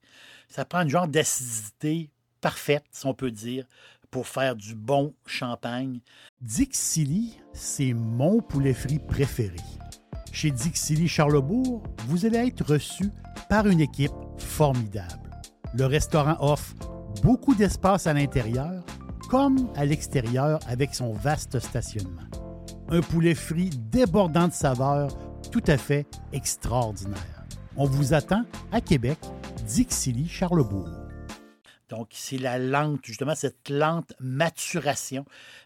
Ça 0.50 0.66
prend 0.66 0.82
une 0.82 0.90
genre 0.90 1.08
d'acidité 1.08 2.10
parfaite, 2.42 2.84
si 2.92 3.06
on 3.06 3.14
peut 3.14 3.32
dire, 3.32 3.66
pour 4.10 4.28
faire 4.28 4.58
du 4.58 4.76
bon 4.76 5.16
champagne. 5.26 6.02
Dixili, 6.42 7.38
c'est 7.54 7.94
mon 7.94 8.42
poulet 8.42 8.74
frit 8.74 9.00
préféré. 9.00 9.56
Chez 10.34 10.52
Dixili 10.52 11.08
Charlebourg, 11.08 11.82
vous 12.08 12.26
allez 12.26 12.38
être 12.38 12.66
reçu 12.66 13.06
par 13.50 13.68
une 13.68 13.80
équipe 13.80 14.12
formidable. 14.38 15.21
Le 15.74 15.86
restaurant 15.86 16.36
offre 16.40 16.74
beaucoup 17.24 17.56
d'espace 17.56 18.08
à 18.08 18.14
l'intérieur 18.14 18.84
comme 19.30 19.72
à 19.76 19.86
l'extérieur 19.86 20.60
avec 20.68 20.94
son 20.94 21.14
vaste 21.14 21.60
stationnement. 21.60 22.28
Un 22.90 23.02
poulet 23.02 23.36
frit 23.36 23.70
débordant 23.70 24.50
de 24.50 24.54
saveurs, 24.54 25.10
tout 25.52 25.64
à 25.68 25.78
fait 25.78 26.06
extraordinaire. 26.34 27.46
On 27.78 27.86
vous 27.86 28.14
attend 28.14 28.44
à 28.74 28.82
Québec, 28.82 29.18
Dixilly, 29.66 30.28
Charlebourg. 30.28 30.90
Donc, 31.88 32.10
c'est 32.12 32.38
la 32.38 32.58
lente, 32.58 33.00
justement, 33.04 33.36
cette 33.36 33.70
lente 33.70 34.14
maturation. 34.20 35.26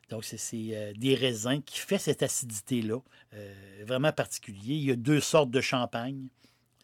Donc, 0.09 0.23
c'est- 0.23 0.37
euh, 0.75 0.93
des 0.95 1.15
raisins 1.15 1.61
qui 1.63 1.79
fait 1.79 1.97
cette 1.99 2.21
acidité-là, 2.23 2.97
euh, 3.33 3.53
vraiment 3.87 4.11
particulier. 4.11 4.73
Il 4.75 4.83
y 4.85 4.91
a 4.91 4.95
deux 4.95 5.19
sortes 5.19 5.51
de 5.51 5.61
champagne. 5.61 6.27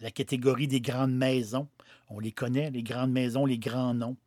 La 0.01 0.11
catégorie 0.11 0.67
des 0.67 0.81
grandes 0.81 1.13
maisons, 1.13 1.67
on 2.09 2.19
les 2.19 2.31
connaît, 2.31 2.71
les 2.71 2.83
grandes 2.83 3.11
maisons, 3.11 3.45
les 3.45 3.59
grands 3.59 3.93
noms. 3.93 4.17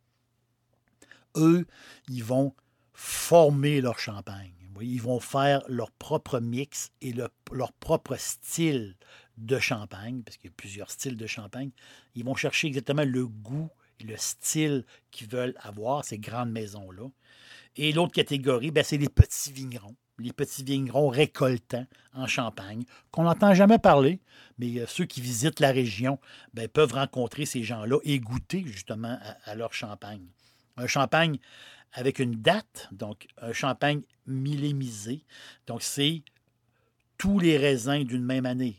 Eux, 1.35 1.67
ils 2.07 2.23
vont 2.23 2.53
former 2.93 3.81
leur 3.81 3.99
champagne. 3.99 4.53
Ils 4.81 5.01
vont 5.01 5.19
faire 5.19 5.61
leur 5.67 5.91
propre 5.91 6.39
mix 6.39 6.91
et 7.01 7.13
le- 7.13 7.29
leur 7.51 7.71
propre 7.73 8.15
style 8.17 8.95
de 9.37 9.59
champagne, 9.59 10.21
parce 10.23 10.37
qu'il 10.37 10.49
y 10.49 10.53
a 10.53 10.55
plusieurs 10.55 10.91
styles 10.91 11.17
de 11.17 11.27
champagne. 11.27 11.71
Ils 12.15 12.23
vont 12.23 12.35
chercher 12.35 12.67
exactement 12.67 13.03
le 13.03 13.27
goût 13.27 13.69
le 14.03 14.17
style 14.17 14.85
qu'ils 15.11 15.27
veulent 15.29 15.55
avoir, 15.59 16.03
ces 16.03 16.17
grandes 16.17 16.51
maisons-là. 16.51 17.07
Et 17.77 17.91
l'autre 17.91 18.13
catégorie, 18.13 18.71
ben, 18.71 18.83
c'est 18.83 18.97
les 18.97 19.09
petits 19.09 19.51
vignerons. 19.51 19.95
Les 20.17 20.31
petits 20.31 20.63
vignerons 20.63 21.09
récoltants 21.09 21.85
en 22.13 22.25
Champagne, 22.25 22.85
qu'on 23.11 23.23
n'entend 23.23 23.53
jamais 23.53 23.79
parler, 23.79 24.21
mais 24.57 24.79
euh, 24.79 24.85
ceux 24.87 25.03
qui 25.03 25.19
visitent 25.19 25.59
la 25.59 25.71
région 25.71 26.19
ben, 26.53 26.69
peuvent 26.69 26.93
rencontrer 26.93 27.45
ces 27.45 27.63
gens-là 27.63 27.99
et 28.03 28.19
goûter 28.19 28.63
justement 28.65 29.19
à, 29.43 29.55
leur 29.55 29.73
champagne. 29.73 30.25
Un 30.77 30.87
champagne 30.87 31.37
avec 31.91 32.19
une 32.19 32.35
date, 32.35 32.87
donc 32.91 33.27
un 33.41 33.51
champagne 33.51 34.03
millémisé. 34.25 35.25
Donc, 35.67 35.81
c'est 35.83 36.23
tous 37.17 37.39
les 37.39 37.57
raisins 37.57 38.03
d'une 38.03 38.23
même 38.23 38.45
année. 38.45 38.77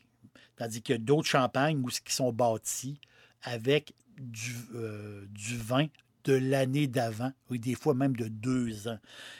Tandis 0.56 0.82
a 0.88 0.98
d'autres 0.98 1.28
champagnes 1.28 1.82
où, 1.84 1.88
qui 1.88 2.14
sont 2.14 2.32
bâtis 2.32 2.98
avec 3.42 3.92
du, 4.18 4.54
euh, 4.74 5.26
du 5.30 5.56
vin 5.56 5.86
de 6.24 6.34
l'année 6.34 6.86
d'avant, 6.86 7.32
ou 7.50 7.56
des 7.56 7.74
fois 7.74 7.94
même 7.94 8.16
de 8.16 8.28
deux 8.28 8.88
ans. 8.88 8.98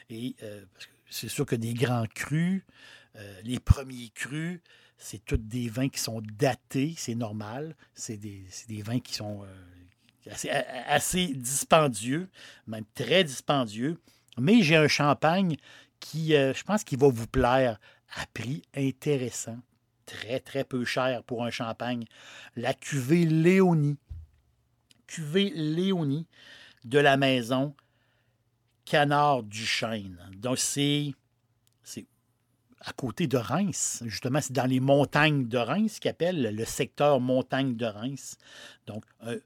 Et 0.08 0.36
euh, 0.42 0.64
c'est 1.10 1.28
sûr 1.28 1.46
que 1.46 1.56
des 1.56 1.74
grands 1.74 2.06
crus, 2.14 2.62
euh, 3.16 3.40
les 3.44 3.58
premiers 3.58 4.10
crus, 4.14 4.60
c'est 4.98 5.24
tous 5.24 5.36
des 5.36 5.68
vins 5.68 5.88
qui 5.88 6.00
sont 6.00 6.22
datés, 6.38 6.94
c'est 6.96 7.14
normal. 7.14 7.74
C'est 7.94 8.16
des, 8.16 8.48
vins 8.82 9.00
qui 9.00 9.14
sont 9.14 9.44
assez, 10.86 11.34
dispendieux, 11.34 12.28
même 12.66 12.84
très 12.94 13.22
dispendieux. 13.24 13.98
Mais 14.38 14.62
j'ai 14.62 14.76
un 14.76 14.88
champagne 14.88 15.56
qui, 16.00 16.30
je 16.30 16.62
pense, 16.62 16.82
qui 16.82 16.96
va 16.96 17.08
vous 17.08 17.26
plaire 17.26 17.78
à 18.14 18.24
prix 18.32 18.62
intéressant. 18.74 19.58
Très, 20.06 20.40
très 20.40 20.64
peu 20.64 20.84
cher 20.84 21.22
pour 21.24 21.44
un 21.44 21.50
champagne. 21.50 22.04
La 22.54 22.72
cuvée 22.72 23.26
Léonie. 23.26 23.98
Cuvée 25.06 25.50
Léonie 25.50 26.26
de 26.84 26.98
la 26.98 27.16
maison 27.16 27.74
Canard 28.84 29.42
du 29.42 29.64
Chêne. 29.64 30.18
Donc, 30.36 30.58
c'est 30.58 31.14
à 32.80 32.92
côté 32.92 33.26
de 33.26 33.36
Reims. 33.36 34.02
Justement, 34.06 34.40
c'est 34.40 34.52
dans 34.52 34.68
les 34.68 34.80
montagnes 34.80 35.48
de 35.48 35.58
Reims 35.58 35.98
qu'ils 35.98 36.10
appellent 36.10 36.54
le 36.54 36.64
secteur 36.64 37.20
montagne 37.20 37.74
de 37.76 37.86
Reims. 37.86 38.36
Donc, 38.86 39.04
un 39.20 39.36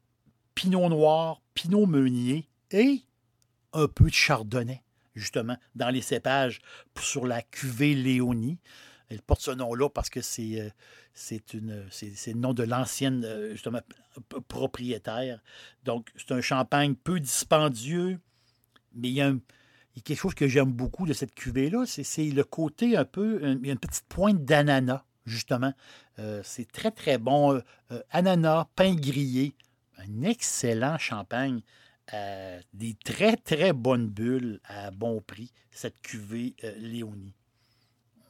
pinot 0.55 0.89
noir, 0.89 1.41
pinot 1.55 1.87
meunier 1.87 2.49
et 2.71 3.03
un 3.73 3.89
peu 3.89 4.05
de 4.05 4.15
chardonnay, 4.15 4.83
justement, 5.15 5.57
dans 5.75 5.89
les 5.89 6.03
cépages 6.03 6.61
sur 7.01 7.27
la 7.27 7.41
cuvée 7.41 7.95
Léonie. 7.95 8.59
Elle 9.09 9.23
porte 9.23 9.41
ce 9.41 9.51
nom-là 9.53 9.89
parce 9.89 10.11
que 10.11 10.21
c'est 10.21 10.61
euh, 10.61 10.71
c'est 11.15 11.55
une 11.55 11.85
le 11.91 12.33
nom 12.35 12.55
de 12.55 12.63
l'ancienne 12.63 13.23
euh, 13.25 13.57
propriétaire. 14.49 15.41
Donc 15.85 16.11
c'est 16.17 16.33
un 16.33 16.41
champagne 16.41 16.95
peu 16.95 17.21
dispendieux, 17.21 18.19
mais 18.95 19.09
il 19.09 19.15
y 19.15 19.21
a, 19.21 19.29
un- 19.29 19.41
quelque 20.05 20.19
chose 20.19 20.35
que 20.35 20.49
j'aime 20.49 20.73
beaucoup 20.73 21.07
de 21.07 21.13
cette 21.13 21.35
cuvée-là, 21.35 21.85
c'est 21.87 22.05
c'est 22.05 22.31
le 22.31 22.45
côté 22.45 22.97
un 22.97 23.05
peu 23.05 23.41
il 23.43 23.67
y 23.67 23.71
a 23.71 23.73
une 23.73 23.79
petite 23.79 24.07
pointe 24.09 24.45
d'ananas 24.45 25.05
justement. 25.27 25.73
Euh, 26.19 26.41
c'est 26.45 26.71
très 26.71 26.91
très 26.91 27.19
bon 27.19 27.61
Euh, 27.93 28.03
ananas, 28.11 28.67
pain 28.77 28.95
grillé, 28.95 29.55
un 29.99 30.23
excellent 30.23 30.99
champagne. 30.99 31.61
des 32.75 32.95
très 33.05 33.37
très 33.37 33.73
bonnes 33.73 34.09
bulles 34.09 34.61
à 34.65 34.91
bon 34.91 35.21
prix, 35.21 35.53
cette 35.71 36.01
cuvée 36.03 36.55
Léonie. 36.79 37.35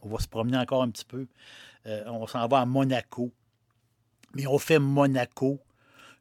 On 0.02 0.08
va 0.08 0.18
se 0.18 0.28
promener 0.28 0.58
encore 0.58 0.82
un 0.82 0.90
petit 0.90 1.04
peu. 1.04 1.26
Euh, 1.86 2.04
on 2.06 2.26
s'en 2.26 2.46
va 2.48 2.60
à 2.60 2.66
Monaco. 2.66 3.32
Mais 4.34 4.46
on 4.46 4.58
fait 4.58 4.78
Monaco 4.78 5.60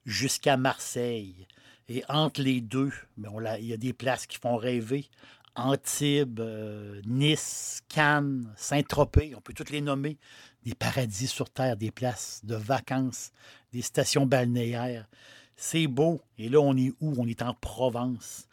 jusqu'à 0.06 0.58
Marseille. 0.58 1.48
Et 1.88 2.04
entre 2.08 2.42
les 2.42 2.62
deux, 2.62 2.92
ben, 3.18 3.32
il 3.60 3.66
y 3.66 3.74
a 3.74 3.78
des 3.78 3.94
places 3.94 4.28
qui 4.28 4.38
font 4.38 4.58
rêver. 4.58 5.10
Antibes, 5.56 6.40
euh, 6.40 7.02
Nice, 7.06 7.82
Cannes, 7.90 8.54
Saint-Tropez, 8.56 9.34
on 9.36 9.42
peut 9.42 9.54
toutes 9.54 9.72
les 9.72 9.82
nommer. 9.82 10.18
Des 10.64 10.76
paradis 10.76 11.28
sur 11.28 11.50
Terre, 11.50 11.78
des 11.78 11.92
places 11.92 12.42
de 12.44 12.56
vacances, 12.56 13.32
des 13.74 13.82
stations 13.82 14.26
balnéaires. 14.26 15.08
C'est 15.56 15.88
beau. 15.88 16.22
Et 16.38 16.48
là, 16.50 16.60
on 16.60 16.76
est 16.78 16.94
où? 17.02 17.16
On 17.18 17.28
est 17.28 17.42
en 17.42 17.54
Provence. 17.54 18.48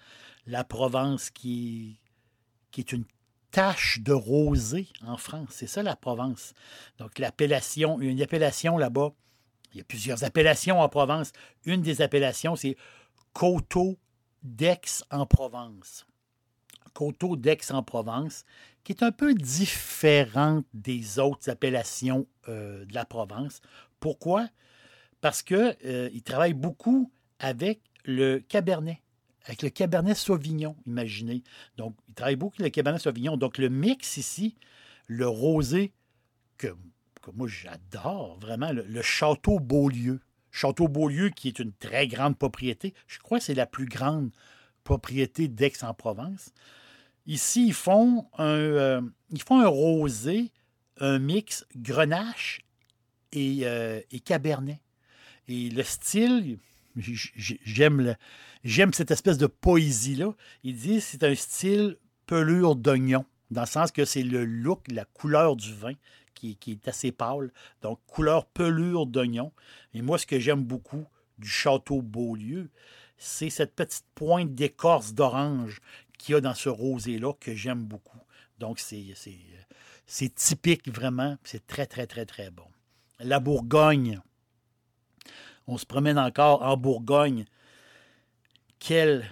La 0.47 0.65
Provence 0.65 1.31
qui, 1.31 2.01
qui 2.71 2.81
est 2.81 2.93
une 2.93 3.05
tache 3.57 4.01
de 4.01 4.13
rosée 4.13 4.89
en 5.01 5.17
France. 5.17 5.49
C'est 5.49 5.67
ça 5.67 5.83
la 5.83 5.97
Provence. 5.97 6.53
Donc 6.99 7.19
l'appellation, 7.19 7.99
une 8.03 8.21
appellation 8.21 8.77
là-bas. 8.77 9.15
Il 9.73 9.79
y 9.79 9.81
a 9.81 9.85
plusieurs 9.85 10.25
appellations 10.25 10.79
en 10.79 10.91
Provence. 10.91 11.33
Une 11.65 11.81
des 11.81 12.03
appellations, 12.03 12.55
c'est 12.55 12.77
Coteau 13.33 13.97
d'Aix 14.43 15.03
en 15.11 15.25
Provence. 15.25 16.07
Coteau 16.93 17.35
d'Aix 17.35 17.57
en 17.71 17.83
Provence, 17.83 18.45
qui 18.85 18.93
est 18.93 19.03
un 19.03 19.11
peu 19.11 19.33
différente 19.33 20.67
des 20.75 21.19
autres 21.19 21.49
appellations 21.49 22.27
euh, 22.49 22.85
de 22.85 22.93
la 22.93 23.07
Provence. 23.07 23.63
Pourquoi? 24.01 24.51
Parce 25.23 25.43
qu'ils 25.43 26.23
travaillent 26.27 26.53
beaucoup 26.53 27.11
avec 27.39 27.81
le 28.05 28.39
Cabernet, 28.39 29.01
avec 29.47 29.63
le 29.63 29.71
Cabernet 29.71 30.17
Sauvignon, 30.17 30.77
imaginez. 30.87 31.43
Donc, 31.77 31.97
ils 32.09 32.15
travaillent 32.15 32.37
beaucoup 32.37 32.57
avec 32.59 32.73
le 32.73 32.75
Cabernet 32.75 33.01
Sauvignon. 33.01 33.37
Donc, 33.37 33.59
le 33.59 33.69
mix 33.69 34.17
ici, 34.17 34.57
le 35.07 35.29
rosé, 35.29 35.93
que, 36.59 36.69
moi 37.35 37.49
j'adore 37.49 38.39
vraiment, 38.41 38.73
le, 38.73 39.03
Château 39.03 39.61
Beaulieu. 39.61 40.21
Château 40.51 40.89
Beaulieu, 40.89 41.31
qui 41.31 41.49
est 41.49 41.59
une 41.59 41.73
très 41.73 42.09
grande 42.09 42.37
propriété. 42.37 42.95
Je 43.07 43.19
crois 43.19 43.39
que 43.39 43.45
c'est 43.45 43.55
la 43.55 43.67
plus 43.67 43.87
grande 43.87 44.31
propriété 44.85 45.49
d'Aix-en-Provence. 45.49 46.53
Ici, 47.27 47.67
ils 47.69 47.75
font 47.75 48.29
un, 48.39 48.47
euh, 48.47 49.01
ils 49.31 49.43
font 49.43 49.61
un 49.61 49.67
rosé, 49.67 50.53
un 50.99 51.19
mix 51.19 51.67
grenache 51.77 52.61
et, 53.33 53.61
euh, 53.65 54.01
et 54.11 54.21
cabernet. 54.21 54.81
Et 55.49 55.71
le 55.71 55.83
style, 55.83 56.59
j'aime 56.97 58.01
le- 58.01 58.15
j'aime 58.67 58.93
cette 58.93 59.11
espèce 59.11 59.39
de 59.39 59.47
poésie-là. 59.47 60.35
Il 60.65 60.77
dit 60.77 61.01
c'est 61.01 61.23
un 61.23 61.35
style 61.35 61.97
pelure 62.27 62.75
d'oignon, 62.77 63.25
dans 63.51 63.63
le 63.63 63.67
sens 63.67 63.93
que 63.93 64.05
c'est 64.05 64.23
le 64.23 64.45
look, 64.45 64.85
la 64.91 65.05
couleur 65.05 65.57
du 65.57 65.73
vin 65.73 65.93
qui, 66.35 66.57
qui 66.57 66.73
est 66.73 66.89
assez 66.89 67.13
pâle. 67.13 67.53
Donc, 67.81 68.01
couleur 68.07 68.47
pelure 68.47 69.07
d'oignon. 69.07 69.53
Et 69.95 70.03
moi, 70.03 70.19
ce 70.19 70.27
que 70.27 70.39
j'aime 70.39 70.65
beaucoup 70.65 71.07
du 71.39 71.49
château 71.49 72.03
Beaulieu, 72.03 72.69
c'est 73.17 73.51
cette 73.51 73.75
petite 73.75 74.05
pointe 74.15 74.55
d'écorce 74.55 75.15
d'orange 75.15 75.81
qu'il 76.19 76.35
y 76.35 76.37
a 76.37 76.41
dans 76.41 76.55
ce 76.55 76.69
rosé-là 76.69 77.33
que 77.41 77.55
j'aime 77.55 77.85
beaucoup. 77.85 78.19
Donc, 78.59 78.81
c'est 78.81 80.35
typique 80.35 80.89
vraiment. 80.89 81.39
C'est 81.45 81.67
très, 81.67 81.87
très, 81.87 82.07
très, 82.07 82.27
très 82.27 82.51
bon. 82.51 82.67
La 83.21 83.39
Bourgogne. 83.41 84.21
On 85.67 85.79
se 85.79 85.87
promène 85.87 86.19
encore 86.19 86.63
en 86.63 86.77
Bourgogne. 86.77 87.45
Quelle, 88.79 89.31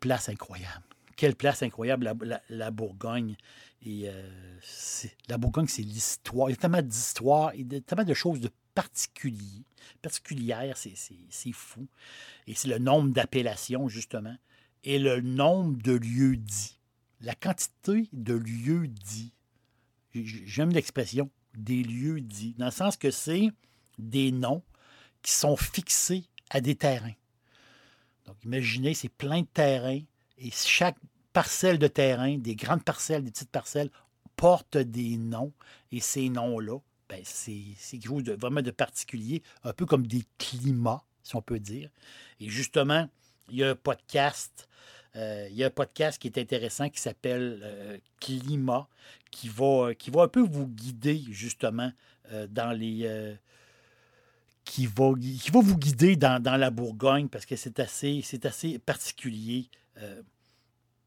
place 0.00 0.28
incroyable. 0.28 0.82
Quelle 1.16 1.34
place 1.34 1.62
incroyable, 1.62 2.14
la, 2.48 2.70
Bourgogne. 2.70 3.36
Et 3.82 4.08
euh, 4.08 4.58
la 5.28 5.38
Bourgogne, 5.38 5.68
c'est 5.68 5.82
l'histoire. 5.82 6.50
Il 6.50 6.52
y 6.52 6.56
a 6.56 6.58
tellement 6.58 6.82
d'histoires 6.82 7.52
et 7.54 7.64
de- 7.64 7.78
tellement 7.78 8.04
de 8.04 8.14
choses 8.14 8.40
de 8.40 8.50
particuliers, 8.74 9.64
particulières. 10.02 10.76
C'est, 10.76 11.52
fou. 11.52 11.86
Et 12.46 12.54
c'est 12.54 12.68
le 12.68 12.78
nombre 12.78 13.10
d'appellations, 13.12 13.88
justement, 13.88 14.36
et 14.84 14.98
le 14.98 15.20
nombre 15.20 15.80
de 15.82 15.92
lieux 15.92 16.36
dits. 16.36 16.78
La 17.20 17.34
quantité 17.34 18.08
de 18.12 18.34
lieux 18.34 18.88
dits. 18.88 19.32
J'aime 20.12 20.70
l'expression 20.70 21.30
des 21.56 21.82
lieux 21.82 22.20
dits, 22.20 22.54
dans 22.58 22.66
le 22.66 22.70
sens 22.70 22.96
que 22.96 23.10
c'est 23.10 23.50
des 23.98 24.30
noms 24.30 24.62
qui 25.22 25.32
sont 25.32 25.56
fixés 25.56 26.24
à 26.50 26.60
des 26.60 26.76
terrains. 26.76 27.14
Donc, 28.26 28.36
imaginez, 28.44 28.94
c'est 28.94 29.08
plein 29.08 29.42
de 29.42 29.46
terrains 29.46 30.00
et 30.38 30.50
chaque 30.50 30.96
parcelle 31.32 31.78
de 31.78 31.86
terrain, 31.86 32.38
des 32.38 32.56
grandes 32.56 32.82
parcelles, 32.82 33.22
des 33.22 33.30
petites 33.30 33.50
parcelles, 33.50 33.90
porte 34.36 34.76
des 34.76 35.16
noms 35.16 35.52
et 35.92 36.00
ces 36.00 36.28
noms-là, 36.28 36.78
ben, 37.08 37.20
c'est 37.24 37.74
quelque 37.90 38.06
chose 38.06 38.24
de, 38.24 38.32
vraiment 38.32 38.62
de 38.62 38.70
particulier, 38.70 39.42
un 39.64 39.72
peu 39.72 39.86
comme 39.86 40.06
des 40.06 40.24
climats, 40.38 41.04
si 41.22 41.36
on 41.36 41.42
peut 41.42 41.60
dire. 41.60 41.90
Et 42.40 42.48
justement, 42.48 43.08
il 43.48 43.56
y 43.58 43.64
a 43.64 43.70
un 43.70 43.74
podcast, 43.74 44.68
euh, 45.14 45.46
il 45.50 45.56
y 45.56 45.64
a 45.64 45.68
un 45.68 45.70
podcast 45.70 46.20
qui 46.20 46.28
est 46.28 46.38
intéressant 46.38 46.88
qui 46.88 47.00
s'appelle 47.00 47.60
euh, 47.62 47.98
Climat, 48.20 48.88
qui 49.30 49.48
va, 49.48 49.94
qui 49.94 50.10
va 50.10 50.22
un 50.22 50.28
peu 50.28 50.42
vous 50.42 50.66
guider 50.66 51.22
justement 51.30 51.92
euh, 52.32 52.46
dans 52.48 52.72
les. 52.72 53.36
Qui, 54.66 54.86
va, 54.86 55.12
vous 55.60 55.78
guider 55.78 56.16
dans, 56.16 56.42
la 56.42 56.70
Bourgogne 56.70 57.28
parce 57.28 57.46
que 57.46 57.56
c'est 57.56 57.80
assez, 57.80 58.22
particulier. 58.84 59.70
euh, 59.98 60.22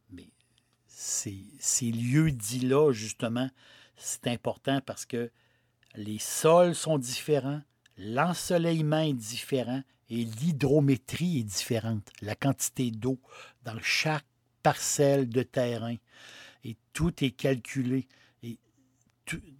mais 0.09 0.29
ces, 0.87 1.45
ces 1.59 1.91
lieux 1.91 2.31
dits-là, 2.31 2.91
justement, 2.93 3.49
c'est 3.97 4.27
important 4.27 4.79
parce 4.85 5.05
que 5.05 5.29
les 5.95 6.19
sols 6.19 6.73
sont 6.73 6.97
différents, 6.97 7.61
l'ensoleillement 7.97 9.01
est 9.01 9.13
différent 9.13 9.83
et 10.09 10.23
l'hydrométrie 10.23 11.39
est 11.39 11.43
différente. 11.43 12.09
La 12.21 12.35
quantité 12.35 12.89
d'eau 12.91 13.19
dans 13.63 13.79
chaque 13.81 14.25
parcelle 14.63 15.29
de 15.29 15.43
terrain. 15.43 15.95
Et 16.63 16.75
tout 16.93 17.23
est 17.23 17.31
calculé. 17.31 18.07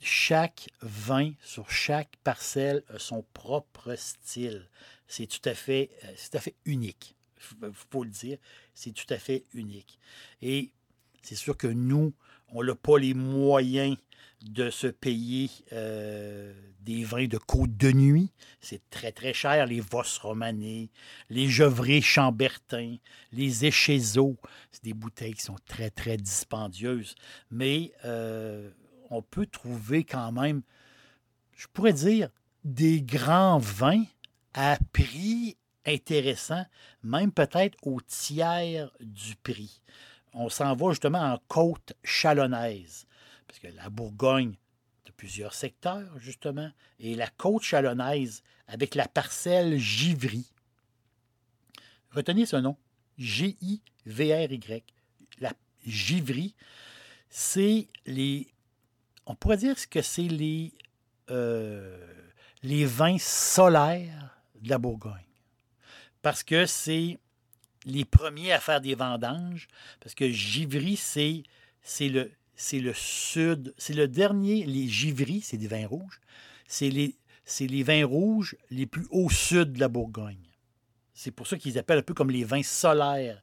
Chaque 0.02 0.70
vin 0.82 1.34
sur 1.44 1.70
chaque 1.70 2.16
parcelle 2.24 2.84
a 2.90 3.00
son 3.00 3.24
propre 3.34 3.96
style. 3.96 4.68
C'est 5.08 5.28
tout 5.28 5.48
à 5.48 5.54
fait, 5.54 5.90
euh, 6.04 6.14
tout 6.14 6.38
à 6.38 6.40
fait 6.40 6.56
unique. 6.66 7.16
Il 7.62 7.72
faut 7.74 8.04
le 8.04 8.10
dire. 8.10 8.38
C'est 8.74 8.92
tout 8.92 9.12
à 9.14 9.18
fait 9.18 9.46
unique. 9.54 10.00
Et 10.42 10.72
C'est 11.22 11.36
sûr 11.36 11.58
que 11.58 11.68
nous, 11.68 12.14
on 12.50 12.64
n'a 12.64 12.76
pas 12.76 12.98
les 12.98 13.14
moyens 13.14 13.98
de 14.42 14.70
se 14.70 14.88
payer 14.88 15.50
euh, 15.74 16.54
des 16.82 17.04
vins 17.04 17.28
de 17.28 17.38
côte 17.38 17.76
de 17.76 17.92
nuit. 17.92 18.32
C'est 18.62 18.90
très, 18.90 19.12
très 19.12 19.34
cher. 19.34 19.66
Les 19.66 19.82
Vos 19.82 20.04
romanés, 20.22 20.90
les 21.30 21.50
Gevrés 21.50 22.02
Chambertin, 22.02 22.96
les 23.32 23.66
Échezeaux. 23.66 24.38
C'est 24.72 24.84
des 24.84 24.94
bouteilles 24.94 25.34
qui 25.34 25.44
sont 25.44 25.58
très, 25.68 25.90
très 25.90 26.18
dispendieuses. 26.18 27.16
Mais 27.52 27.92
euh, 28.06 28.70
on 29.10 29.22
peut 29.22 29.46
trouver 29.46 30.04
quand 30.04 30.32
même, 30.32 30.62
je 31.56 31.68
pourrais 31.68 31.94
dire, 31.94 32.30
des 32.64 33.02
grands 33.02 33.60
vins 33.60 34.06
à 34.54 34.78
prix 34.94 35.58
intéressant, 35.86 36.66
même 37.04 37.32
peut-être 37.32 37.78
au 37.84 38.00
tiers 38.02 38.92
du 39.00 39.36
prix. 39.36 39.82
On 40.34 40.50
s'en 40.50 40.76
va 40.76 40.90
justement 40.92 41.34
en 41.34 41.40
côte 41.48 41.94
chalonnaise, 42.04 43.06
parce 43.48 43.60
que 43.60 43.68
la 43.68 43.90
Bourgogne 43.90 44.56
de 45.06 45.12
plusieurs 45.12 45.54
secteurs, 45.54 46.20
justement, 46.20 46.72
et 47.00 47.16
la 47.16 47.28
côte 47.28 47.64
chalonnaise 47.64 48.44
avec 48.68 48.94
la 48.96 49.08
parcelle 49.08 49.78
Givry. 49.78 50.46
Retenez 52.12 52.46
ce 52.46 52.58
nom, 52.58 52.78
G-I-V-R-Y. 53.18 54.84
La 55.40 55.54
Givry, 55.86 56.56
c'est 57.30 57.88
les. 58.06 58.48
On 59.26 59.36
pourrait 59.36 59.58
dire 59.58 59.76
que 59.90 60.02
c'est 60.02 60.22
les, 60.24 60.74
euh, 61.30 61.98
les 62.64 62.86
vins 62.86 63.20
solaires 63.20 64.38
de 64.62 64.70
la 64.70 64.78
Bourgogne 64.78 65.30
parce 66.22 66.44
que 66.44 66.66
c'est 66.66 67.20
les 67.86 68.06
premiers 68.06 68.52
à 68.52 68.60
faire 68.60 68.82
des 68.82 68.96
vendanges, 68.96 69.68
parce 70.00 70.16
que 70.16 70.30
Givry, 70.30 70.96
c'est, 70.96 71.44
c'est, 71.82 72.10
le, 72.10 72.94
sud, 72.94 73.74
c'est 73.78 73.94
le 73.94 74.08
dernier, 74.08 74.66
les 74.66 74.88
Givry, 74.88 75.42
c'est 75.42 75.58
des 75.58 75.68
vins 75.68 75.88
rouges, 75.88 76.20
c'est 76.68 76.90
les, 76.90 77.16
c'est 77.46 77.68
les 77.68 77.84
vins 77.84 78.06
rouges 78.06 78.58
les 78.70 78.86
plus 78.86 79.08
au 79.12 79.30
sud 79.30 79.74
de 79.74 79.80
la 79.80 79.88
Bourgogne. 79.88 80.38
C'est 81.14 81.32
pour 81.32 81.48
ça 81.48 81.58
qu'ils 81.58 81.78
appellent 81.78 82.00
un 82.00 82.04
peu 82.04 82.14
comme 82.14 82.32
les 82.32 82.44
vins 82.44 82.64
solaires 82.64 83.42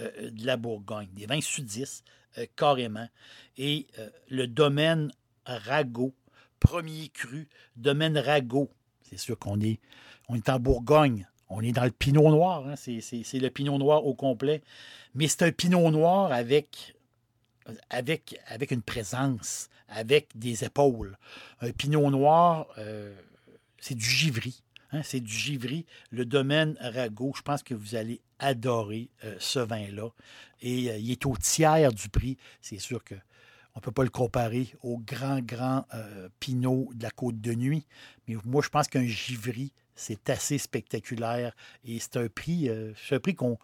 euh, 0.00 0.30
de 0.30 0.46
la 0.46 0.56
Bourgogne, 0.56 1.08
des 1.12 1.26
vins 1.26 1.40
sudistes, 1.40 2.04
euh, 2.38 2.46
carrément. 2.56 3.08
Et 3.56 3.86
euh, 3.98 4.08
le 4.28 4.46
domaine 4.46 5.12
Rago, 5.44 6.14
premier 6.60 7.08
cru, 7.08 7.48
domaine 7.76 8.18
Rago, 8.18 8.70
c'est 9.02 9.18
sûr 9.18 9.38
qu'on 9.38 9.60
est, 9.60 9.80
on 10.28 10.34
est 10.34 10.48
en 10.48 10.58
Bourgogne, 10.58 11.26
on 11.48 11.60
est 11.62 11.72
dans 11.72 11.84
le 11.84 11.90
pinot 11.90 12.30
noir, 12.30 12.66
hein, 12.66 12.74
c'est 12.76 13.00
le 13.38 13.48
pinot 13.48 13.78
noir 13.78 14.04
au 14.04 14.14
complet. 14.14 14.62
Mais 15.14 15.28
c'est 15.28 15.42
un 15.44 15.52
pinot 15.52 15.90
noir 15.90 16.32
avec, 16.32 16.96
avec, 17.90 18.38
avec 18.48 18.70
une 18.70 18.82
présence, 18.82 19.68
avec 19.88 20.28
des 20.34 20.64
épaules. 20.64 21.16
Un 21.60 21.70
pinot 21.70 22.10
noir, 22.10 22.66
euh, 22.78 23.14
c'est 23.78 23.94
du 23.94 24.04
givry. 24.04 24.62
Hein, 24.96 25.02
c'est 25.04 25.20
du 25.20 25.32
givry. 25.32 25.86
Le 26.10 26.24
domaine 26.24 26.76
Rago, 26.80 27.32
je 27.36 27.42
pense 27.42 27.62
que 27.62 27.74
vous 27.74 27.94
allez 27.94 28.20
adorer 28.38 29.08
euh, 29.24 29.36
ce 29.38 29.58
vin-là. 29.58 30.08
Et 30.62 30.90
euh, 30.90 30.96
il 30.98 31.10
est 31.10 31.26
au 31.26 31.36
tiers 31.36 31.92
du 31.92 32.08
prix. 32.08 32.36
C'est 32.60 32.78
sûr 32.78 33.04
que 33.04 33.14
on 33.74 33.78
ne 33.78 33.82
peut 33.82 33.92
pas 33.92 34.04
le 34.04 34.10
comparer 34.10 34.74
au 34.82 34.96
grand, 34.96 35.40
grand 35.40 35.84
pinot 36.40 36.88
de 36.94 37.02
la 37.02 37.10
côte 37.10 37.42
de 37.42 37.52
nuit. 37.52 37.84
Mais 38.26 38.36
moi, 38.46 38.62
je 38.62 38.70
pense 38.70 38.88
qu'un 38.88 39.04
givry, 39.04 39.70
c'est 39.96 40.28
assez 40.30 40.58
spectaculaire 40.58 41.52
et 41.84 41.98
c'est 41.98 42.18
un 42.18 42.28
prix, 42.28 42.68
euh, 42.68 42.92
un 43.10 43.18
prix 43.18 43.34
qu'on 43.34 43.56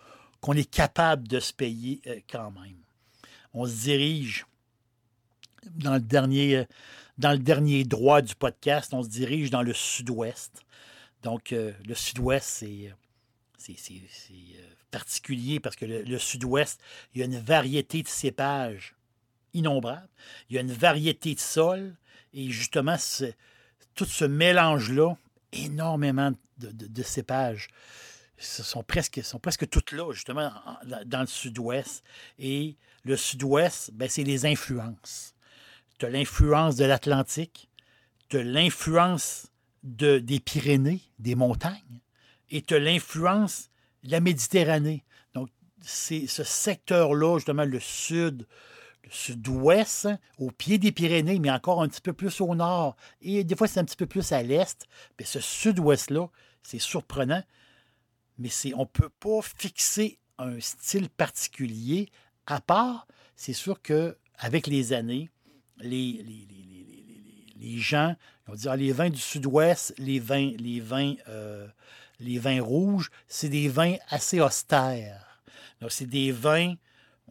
est 0.54 0.68
capable 0.68 1.28
de 1.28 1.38
se 1.38 1.52
payer 1.52 2.00
euh, 2.06 2.18
quand 2.28 2.50
même. 2.50 2.76
On 3.54 3.66
se 3.66 3.82
dirige 3.82 4.46
dans 5.70 5.94
le 5.94 6.00
dernier, 6.00 6.56
euh, 6.56 6.64
dans 7.18 7.32
le 7.32 7.38
dernier 7.38 7.84
droit 7.84 8.22
du 8.22 8.34
podcast, 8.34 8.94
on 8.94 9.02
se 9.02 9.08
dirige 9.08 9.50
dans 9.50 9.62
le 9.62 9.74
sud-ouest. 9.74 10.64
Donc, 11.22 11.50
le 11.52 11.94
sud-ouest, 11.94 12.46
c'est 12.48 12.92
particulier 14.90 15.60
parce 15.60 15.76
que 15.76 15.84
le, 15.84 16.18
sud-ouest, 16.18 16.80
il 17.14 17.20
y 17.20 17.22
a 17.22 17.24
une 17.24 17.38
variété 17.38 18.02
de 18.02 18.08
cépages 18.08 18.94
innombrables. 19.54 20.08
Il 20.48 20.56
y 20.56 20.58
a 20.58 20.62
une 20.62 20.72
variété 20.72 21.34
de 21.34 21.40
sols. 21.40 21.96
Et 22.34 22.50
justement, 22.50 22.96
tout 23.94 24.04
ce 24.04 24.24
mélange-là 24.24 25.14
énormément 25.52 26.32
de, 26.58 27.02
cépages. 27.02 27.68
Ce 28.38 28.62
sont 28.62 28.82
presque, 28.82 29.22
sont 29.22 29.38
presque 29.38 29.68
toutes 29.68 29.92
là, 29.92 30.12
justement, 30.12 30.52
dans 31.06 31.20
le 31.20 31.26
sud-ouest. 31.26 32.02
Et 32.38 32.76
le 33.04 33.16
sud-ouest, 33.16 33.90
ben, 33.92 34.08
c'est 34.08 34.24
les 34.24 34.46
influences. 34.46 35.34
Tu 35.98 36.06
as 36.06 36.10
l'influence 36.10 36.76
de 36.76 36.84
l'Atlantique, 36.84 37.68
tu 38.28 38.38
as 38.38 38.44
l'influence 38.44 39.51
de, 39.82 40.18
des 40.18 40.40
Pyrénées, 40.40 41.00
des 41.18 41.34
montagnes, 41.34 42.00
et 42.50 42.62
tu 42.62 42.78
l'influence 42.78 43.70
de 44.04 44.10
la 44.10 44.20
Méditerranée. 44.20 45.04
Donc, 45.34 45.48
c'est 45.80 46.26
ce 46.26 46.44
secteur-là, 46.44 47.38
justement, 47.38 47.64
le 47.64 47.80
sud, 47.80 48.46
sud-ouest, 49.10 50.08
au 50.38 50.50
pied 50.50 50.78
des 50.78 50.92
Pyrénées, 50.92 51.38
mais 51.38 51.50
encore 51.50 51.82
un 51.82 51.88
petit 51.88 52.00
peu 52.00 52.12
plus 52.12 52.40
au 52.40 52.54
nord. 52.54 52.96
Et 53.20 53.44
des 53.44 53.56
fois, 53.56 53.66
c'est 53.66 53.80
un 53.80 53.84
petit 53.84 53.96
peu 53.96 54.06
plus 54.06 54.32
à 54.32 54.42
l'est. 54.42 54.86
Mais 55.18 55.24
ce 55.24 55.40
sud-ouest-là, 55.40 56.28
c'est 56.62 56.78
surprenant, 56.78 57.42
mais 58.38 58.48
c'est, 58.48 58.74
on 58.74 58.80
ne 58.80 58.84
peut 58.84 59.08
pas 59.08 59.40
fixer 59.42 60.18
un 60.38 60.60
style 60.60 61.08
particulier, 61.08 62.10
à 62.46 62.60
part, 62.60 63.06
c'est 63.36 63.52
sûr 63.52 63.80
que 63.82 64.16
avec 64.38 64.66
les 64.66 64.92
années, 64.92 65.30
les, 65.78 66.24
les, 67.56 67.78
gens 67.78 68.16
vont 68.52 68.56
dire 68.56 68.72
ah, 68.72 68.76
les 68.76 68.92
vins 68.92 69.10
du 69.10 69.20
sud-ouest, 69.20 69.94
euh, 69.98 71.66
les 72.20 72.38
vins 72.38 72.62
rouges, 72.62 73.10
c'est 73.26 73.48
des 73.48 73.68
vins 73.68 73.96
assez 74.08 74.40
austères. 74.40 75.40
Donc, 75.80 75.90
c'est 75.90 76.06
des 76.06 76.32
vins 76.32 76.74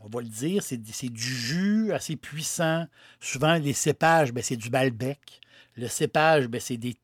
on 0.04 0.10
va 0.10 0.22
le 0.22 0.28
dire, 0.28 0.64
c'est 0.64 0.78
du 0.78 1.22
jus 1.22 1.94
assez 1.94 2.16
puissant. 2.16 2.88
Souvent, 3.20 3.56
les 3.56 3.74
cépages, 3.74 4.32
ben, 4.32 4.44
c'est 4.44 4.56
du 4.56 4.70
Malbec. 4.70 5.42
Le 5.76 5.88
cépage, 5.88 6.48
ben, 6.48 6.60
c'est 6.60 6.78
du 6.78 6.96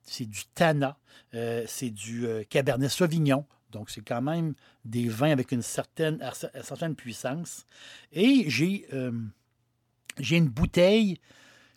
Tana. 0.56 0.98
Euh, 1.34 1.64
c'est 1.68 1.92
du 1.92 2.26
euh, 2.26 2.44
Cabernet 2.50 2.90
Sauvignon. 2.90 3.46
Donc, 3.72 3.90
c'est 3.90 4.02
quand 4.02 4.22
même 4.22 4.56
des 4.84 5.10
vins 5.10 5.32
avec 5.32 5.52
une 5.52 5.62
certaine, 5.62 6.20
puissance. 6.96 7.66
Et 8.14 8.48
euh, 8.94 9.12
j'ai 10.20 10.38
une 10.38 10.50
bouteille, 10.50 11.20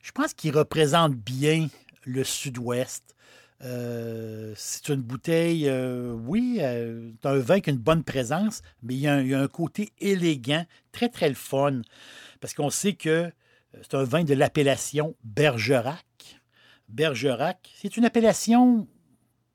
je 0.02 0.12
pense, 0.12 0.32
qui 0.32 0.50
représente 0.50 1.14
bien 1.14 1.68
le 2.04 2.24
sud-ouest. 2.24 3.14
Euh, 3.62 4.54
c'est 4.56 4.88
une 4.88 5.02
bouteille, 5.02 5.68
euh, 5.68 6.12
oui, 6.12 6.58
euh, 6.60 7.10
un 7.24 7.38
vin 7.38 7.60
qui 7.60 7.70
a 7.70 7.72
une 7.72 7.78
bonne 7.78 8.04
présence, 8.04 8.62
mais 8.82 8.94
il 8.94 9.00
y, 9.00 9.06
a 9.06 9.14
un, 9.14 9.48
côté 9.48 9.92
élégant, 9.98 10.64
très, 10.92 11.10
très 11.10 11.34
fun, 11.34 11.82
parce 12.40 12.54
qu'on 12.54 12.70
sait 12.70 12.94
que 12.94 13.30
c'est 13.82 13.94
un 13.94 14.04
vin 14.04 14.24
de 14.24 14.32
l'appellation 14.32 15.14
Bergerac. 15.24 16.40
Bergerac, 16.88 17.70
c'est 17.76 17.98
une 17.98 18.06
appellation 18.06 18.88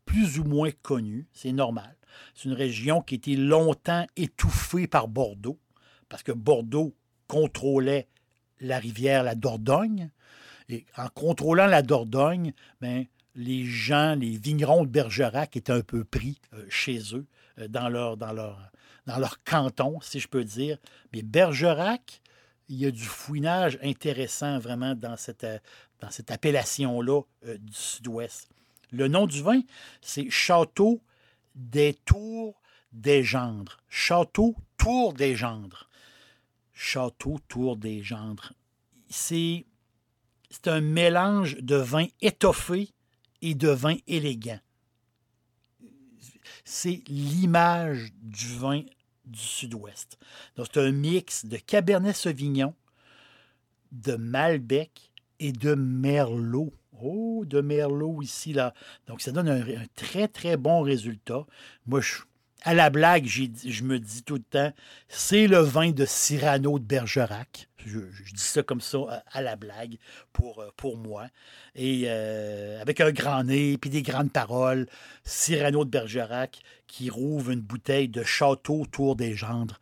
plus 0.05 0.37
ou 0.37 0.43
moins 0.43 0.71
connue, 0.83 1.27
c'est 1.33 1.51
normal. 1.51 1.95
C'est 2.35 2.45
une 2.45 2.53
région 2.53 3.01
qui 3.01 3.15
été 3.15 3.35
longtemps 3.35 4.05
étouffée 4.15 4.87
par 4.87 5.07
Bordeaux, 5.07 5.59
parce 6.09 6.21
que 6.21 6.31
Bordeaux 6.31 6.95
contrôlait 7.27 8.07
la 8.59 8.77
rivière, 8.77 9.23
la 9.23 9.35
Dordogne. 9.35 10.11
Et 10.69 10.85
en 10.97 11.07
contrôlant 11.09 11.67
la 11.67 11.81
Dordogne, 11.81 12.53
ben, 12.81 13.05
les 13.35 13.65
gens, 13.65 14.15
les 14.15 14.37
vignerons 14.37 14.83
de 14.83 14.89
Bergerac 14.89 15.55
étaient 15.57 15.71
un 15.71 15.81
peu 15.81 16.03
pris 16.03 16.39
euh, 16.53 16.65
chez 16.69 16.99
eux, 17.13 17.25
euh, 17.59 17.67
dans, 17.67 17.89
leur, 17.89 19.43
canton, 19.43 19.99
si 20.01 20.19
je 20.19 20.27
peux 20.27 20.43
dire. 20.43 20.77
Mais 21.13 21.21
Bergerac, 21.21 22.21
il 22.69 22.77
y 22.77 22.85
a 22.85 22.91
du 22.91 23.03
fouinage 23.03 23.77
intéressant 23.83 24.57
vraiment 24.59 24.95
dans 24.95 25.17
cette, 25.17 25.43
euh, 25.43 25.59
appellation-là 26.29 27.21
du 27.43 27.73
sud-ouest. 27.73 28.49
Le 28.91 29.07
nom 29.07 29.25
du 29.25 29.41
vin, 29.41 29.61
c'est 30.01 30.29
Château 30.29 31.01
des 31.55 31.95
Tours 32.05 32.61
des 32.91 33.23
Gendres. 33.23 33.77
Château 33.89 34.55
Tour 34.77 35.13
des 35.13 35.35
Gendres. 35.35 35.89
Château 36.73 37.39
Tour 37.47 37.77
des 37.77 38.03
Gendres. 38.03 38.53
C'est, 39.09 39.65
c'est 40.55 40.69
un 40.69 40.79
mélange 40.79 41.57
de 41.57 41.75
vin 41.75 42.05
étoffé 42.21 42.89
et 43.41 43.55
de 43.55 43.67
vin 43.67 43.95
élégant. 44.07 44.59
C'est 46.63 47.01
l'image 47.09 48.13
du 48.21 48.57
vin 48.57 48.83
du 49.25 49.39
sud-ouest. 49.39 50.17
Donc, 50.55 50.67
c'est 50.71 50.79
un 50.79 50.91
mix 50.91 51.45
de 51.45 51.57
Cabernet 51.57 52.15
Sauvignon, 52.15 52.73
de 53.91 54.15
Malbec 54.15 55.11
et 55.39 55.51
de 55.51 55.75
Merlot. 55.75 56.73
Oh, 57.01 57.43
de 57.45 57.59
Merlot 57.59 58.21
ici, 58.21 58.53
là. 58.53 58.73
Donc, 59.07 59.21
ça 59.21 59.33
donne 59.33 59.49
un, 59.49 59.63
très, 59.95 60.29
très 60.29 60.55
bon 60.55 60.81
résultat. 60.81 61.45
Moi, 61.85 61.99
à 62.61 62.73
la 62.73 62.89
blague, 62.89 63.25
je 63.25 63.83
me 63.83 63.99
dis 63.99 64.23
tout 64.23 64.35
le 64.35 64.43
temps, 64.43 64.71
c'est 65.09 65.47
le 65.47 65.59
vin 65.59 65.91
de 65.91 66.05
Cyrano 66.05 66.79
de 66.79 66.85
Bergerac. 66.85 67.67
Je, 67.85 67.99
dis 68.33 68.41
ça 68.41 68.63
comme 68.63 68.81
ça 68.81 69.23
à 69.31 69.41
la 69.41 69.55
blague 69.55 69.97
pour, 70.33 70.61
euh, 70.61 70.95
moi. 70.95 71.27
Et 71.75 72.03
euh, 72.07 72.81
avec 72.81 73.01
un 73.01 73.11
grand 73.11 73.43
nez, 73.43 73.77
puis 73.77 73.89
des 73.89 74.01
grandes 74.01 74.31
paroles, 74.31 74.87
Cyrano 75.23 75.85
de 75.85 75.89
Bergerac 75.89 76.59
qui 76.87 77.09
rouvre 77.09 77.51
une 77.51 77.61
bouteille 77.61 78.09
de 78.09 78.23
château 78.23 78.81
autour 78.81 79.15
des 79.15 79.35
gendres. 79.35 79.79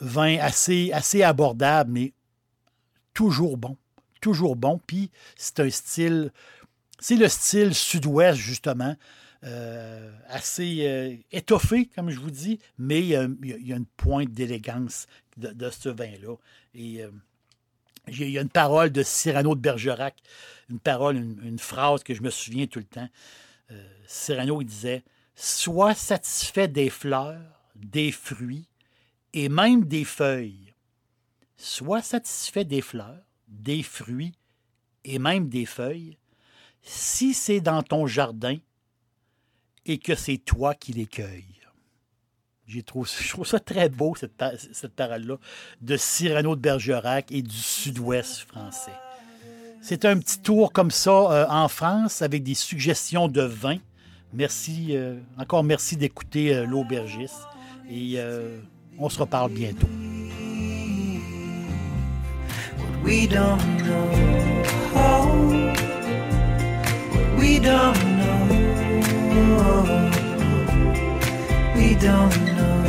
Vin 0.00 0.38
assez, 0.38 0.92
assez 0.92 1.22
abordable, 1.22 1.92
mais 1.92 2.12
toujours 3.12 3.56
bon. 3.56 3.76
Toujours 4.20 4.56
bon. 4.56 4.80
Puis 4.86 5.10
c'est 5.36 5.60
un 5.60 5.70
style, 5.70 6.32
c'est 6.98 7.16
le 7.16 7.28
style 7.28 7.74
sud-ouest, 7.74 8.38
justement. 8.38 8.96
Euh, 9.44 10.10
assez 10.28 10.86
euh, 10.86 11.16
étoffé, 11.30 11.86
comme 11.94 12.08
je 12.08 12.18
vous 12.18 12.30
dis, 12.30 12.58
mais 12.78 13.00
il 13.00 13.08
y 13.08 13.16
a, 13.16 13.24
une 13.76 13.86
pointe 13.96 14.30
d'élégance 14.30 15.06
de, 15.36 15.70
ce 15.70 15.90
vin-là. 15.90 16.36
Et 16.74 17.02
euh, 17.02 17.10
il 18.08 18.30
y 18.30 18.38
a 18.38 18.40
une 18.40 18.48
parole 18.48 18.90
de 18.90 19.02
Cyrano 19.02 19.54
de 19.54 19.60
Bergerac, 19.60 20.16
une 20.70 20.78
parole, 20.78 21.16
une, 21.16 21.58
phrase 21.58 22.02
que 22.02 22.14
je 22.14 22.22
me 22.22 22.30
souviens 22.30 22.66
tout 22.66 22.78
le 22.78 22.86
temps. 22.86 23.08
Euh, 23.70 23.86
Cyrano, 24.06 24.62
disait 24.62 25.02
Sois 25.34 25.94
satisfait 25.94 26.68
des 26.68 26.88
fleurs, 26.88 27.40
des 27.74 28.12
fruits 28.12 28.66
et 29.34 29.50
même 29.50 29.84
des 29.84 30.04
feuilles. 30.04 30.72
Sois 31.58 32.02
satisfait 32.02 32.64
des 32.64 32.80
fleurs, 32.80 33.22
des 33.48 33.82
fruits 33.82 34.32
et 35.04 35.18
même 35.18 35.50
des 35.50 35.66
feuilles, 35.66 36.16
si 36.82 37.34
c'est 37.34 37.60
dans 37.60 37.82
ton 37.82 38.06
jardin 38.06 38.58
et 39.86 39.98
que 39.98 40.14
c'est 40.14 40.38
toi 40.38 40.74
qui 40.74 40.92
les 40.92 41.06
cueilles. 41.06 41.44
J'ai 42.66 42.78
je 42.84 43.28
trouve 43.28 43.46
ça 43.46 43.60
très 43.60 43.88
beau, 43.88 44.14
cette, 44.14 44.42
cette 44.72 44.94
parole-là, 44.94 45.36
de 45.82 45.96
Cyrano 45.96 46.56
de 46.56 46.60
Bergerac 46.60 47.30
et 47.30 47.42
du 47.42 47.56
sud-ouest 47.56 48.40
français. 48.40 48.92
C'est 49.82 50.06
un 50.06 50.18
petit 50.18 50.38
tour 50.38 50.72
comme 50.72 50.90
ça 50.90 51.10
euh, 51.10 51.46
en 51.50 51.68
France 51.68 52.22
avec 52.22 52.42
des 52.42 52.54
suggestions 52.54 53.28
de 53.28 53.42
vin. 53.42 53.76
Merci, 54.32 54.96
euh, 54.96 55.18
encore 55.38 55.62
merci 55.62 55.96
d'écouter 55.96 56.54
euh, 56.54 56.64
l'aubergiste 56.64 57.46
et 57.90 58.18
on 58.98 59.10
se 59.10 59.18
reparle 59.18 59.52
bientôt. 59.52 59.88
we 63.04 63.26
don't 63.26 63.58
know. 63.84 64.08
What 64.94 65.28
we 67.38 67.58
don't. 67.58 68.13
We 69.34 69.40
don't 71.96 72.34
know. 72.54 72.86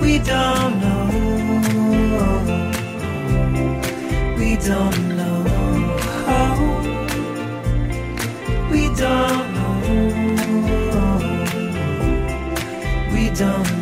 We 0.00 0.18
don't 0.18 0.80
know. 0.80 1.06
We 4.36 4.56
don't 4.56 5.16
know. 5.16 5.44
We 8.70 8.88
don't 8.96 9.54
know. 9.54 9.78
We 13.12 13.30
don't 13.30 13.81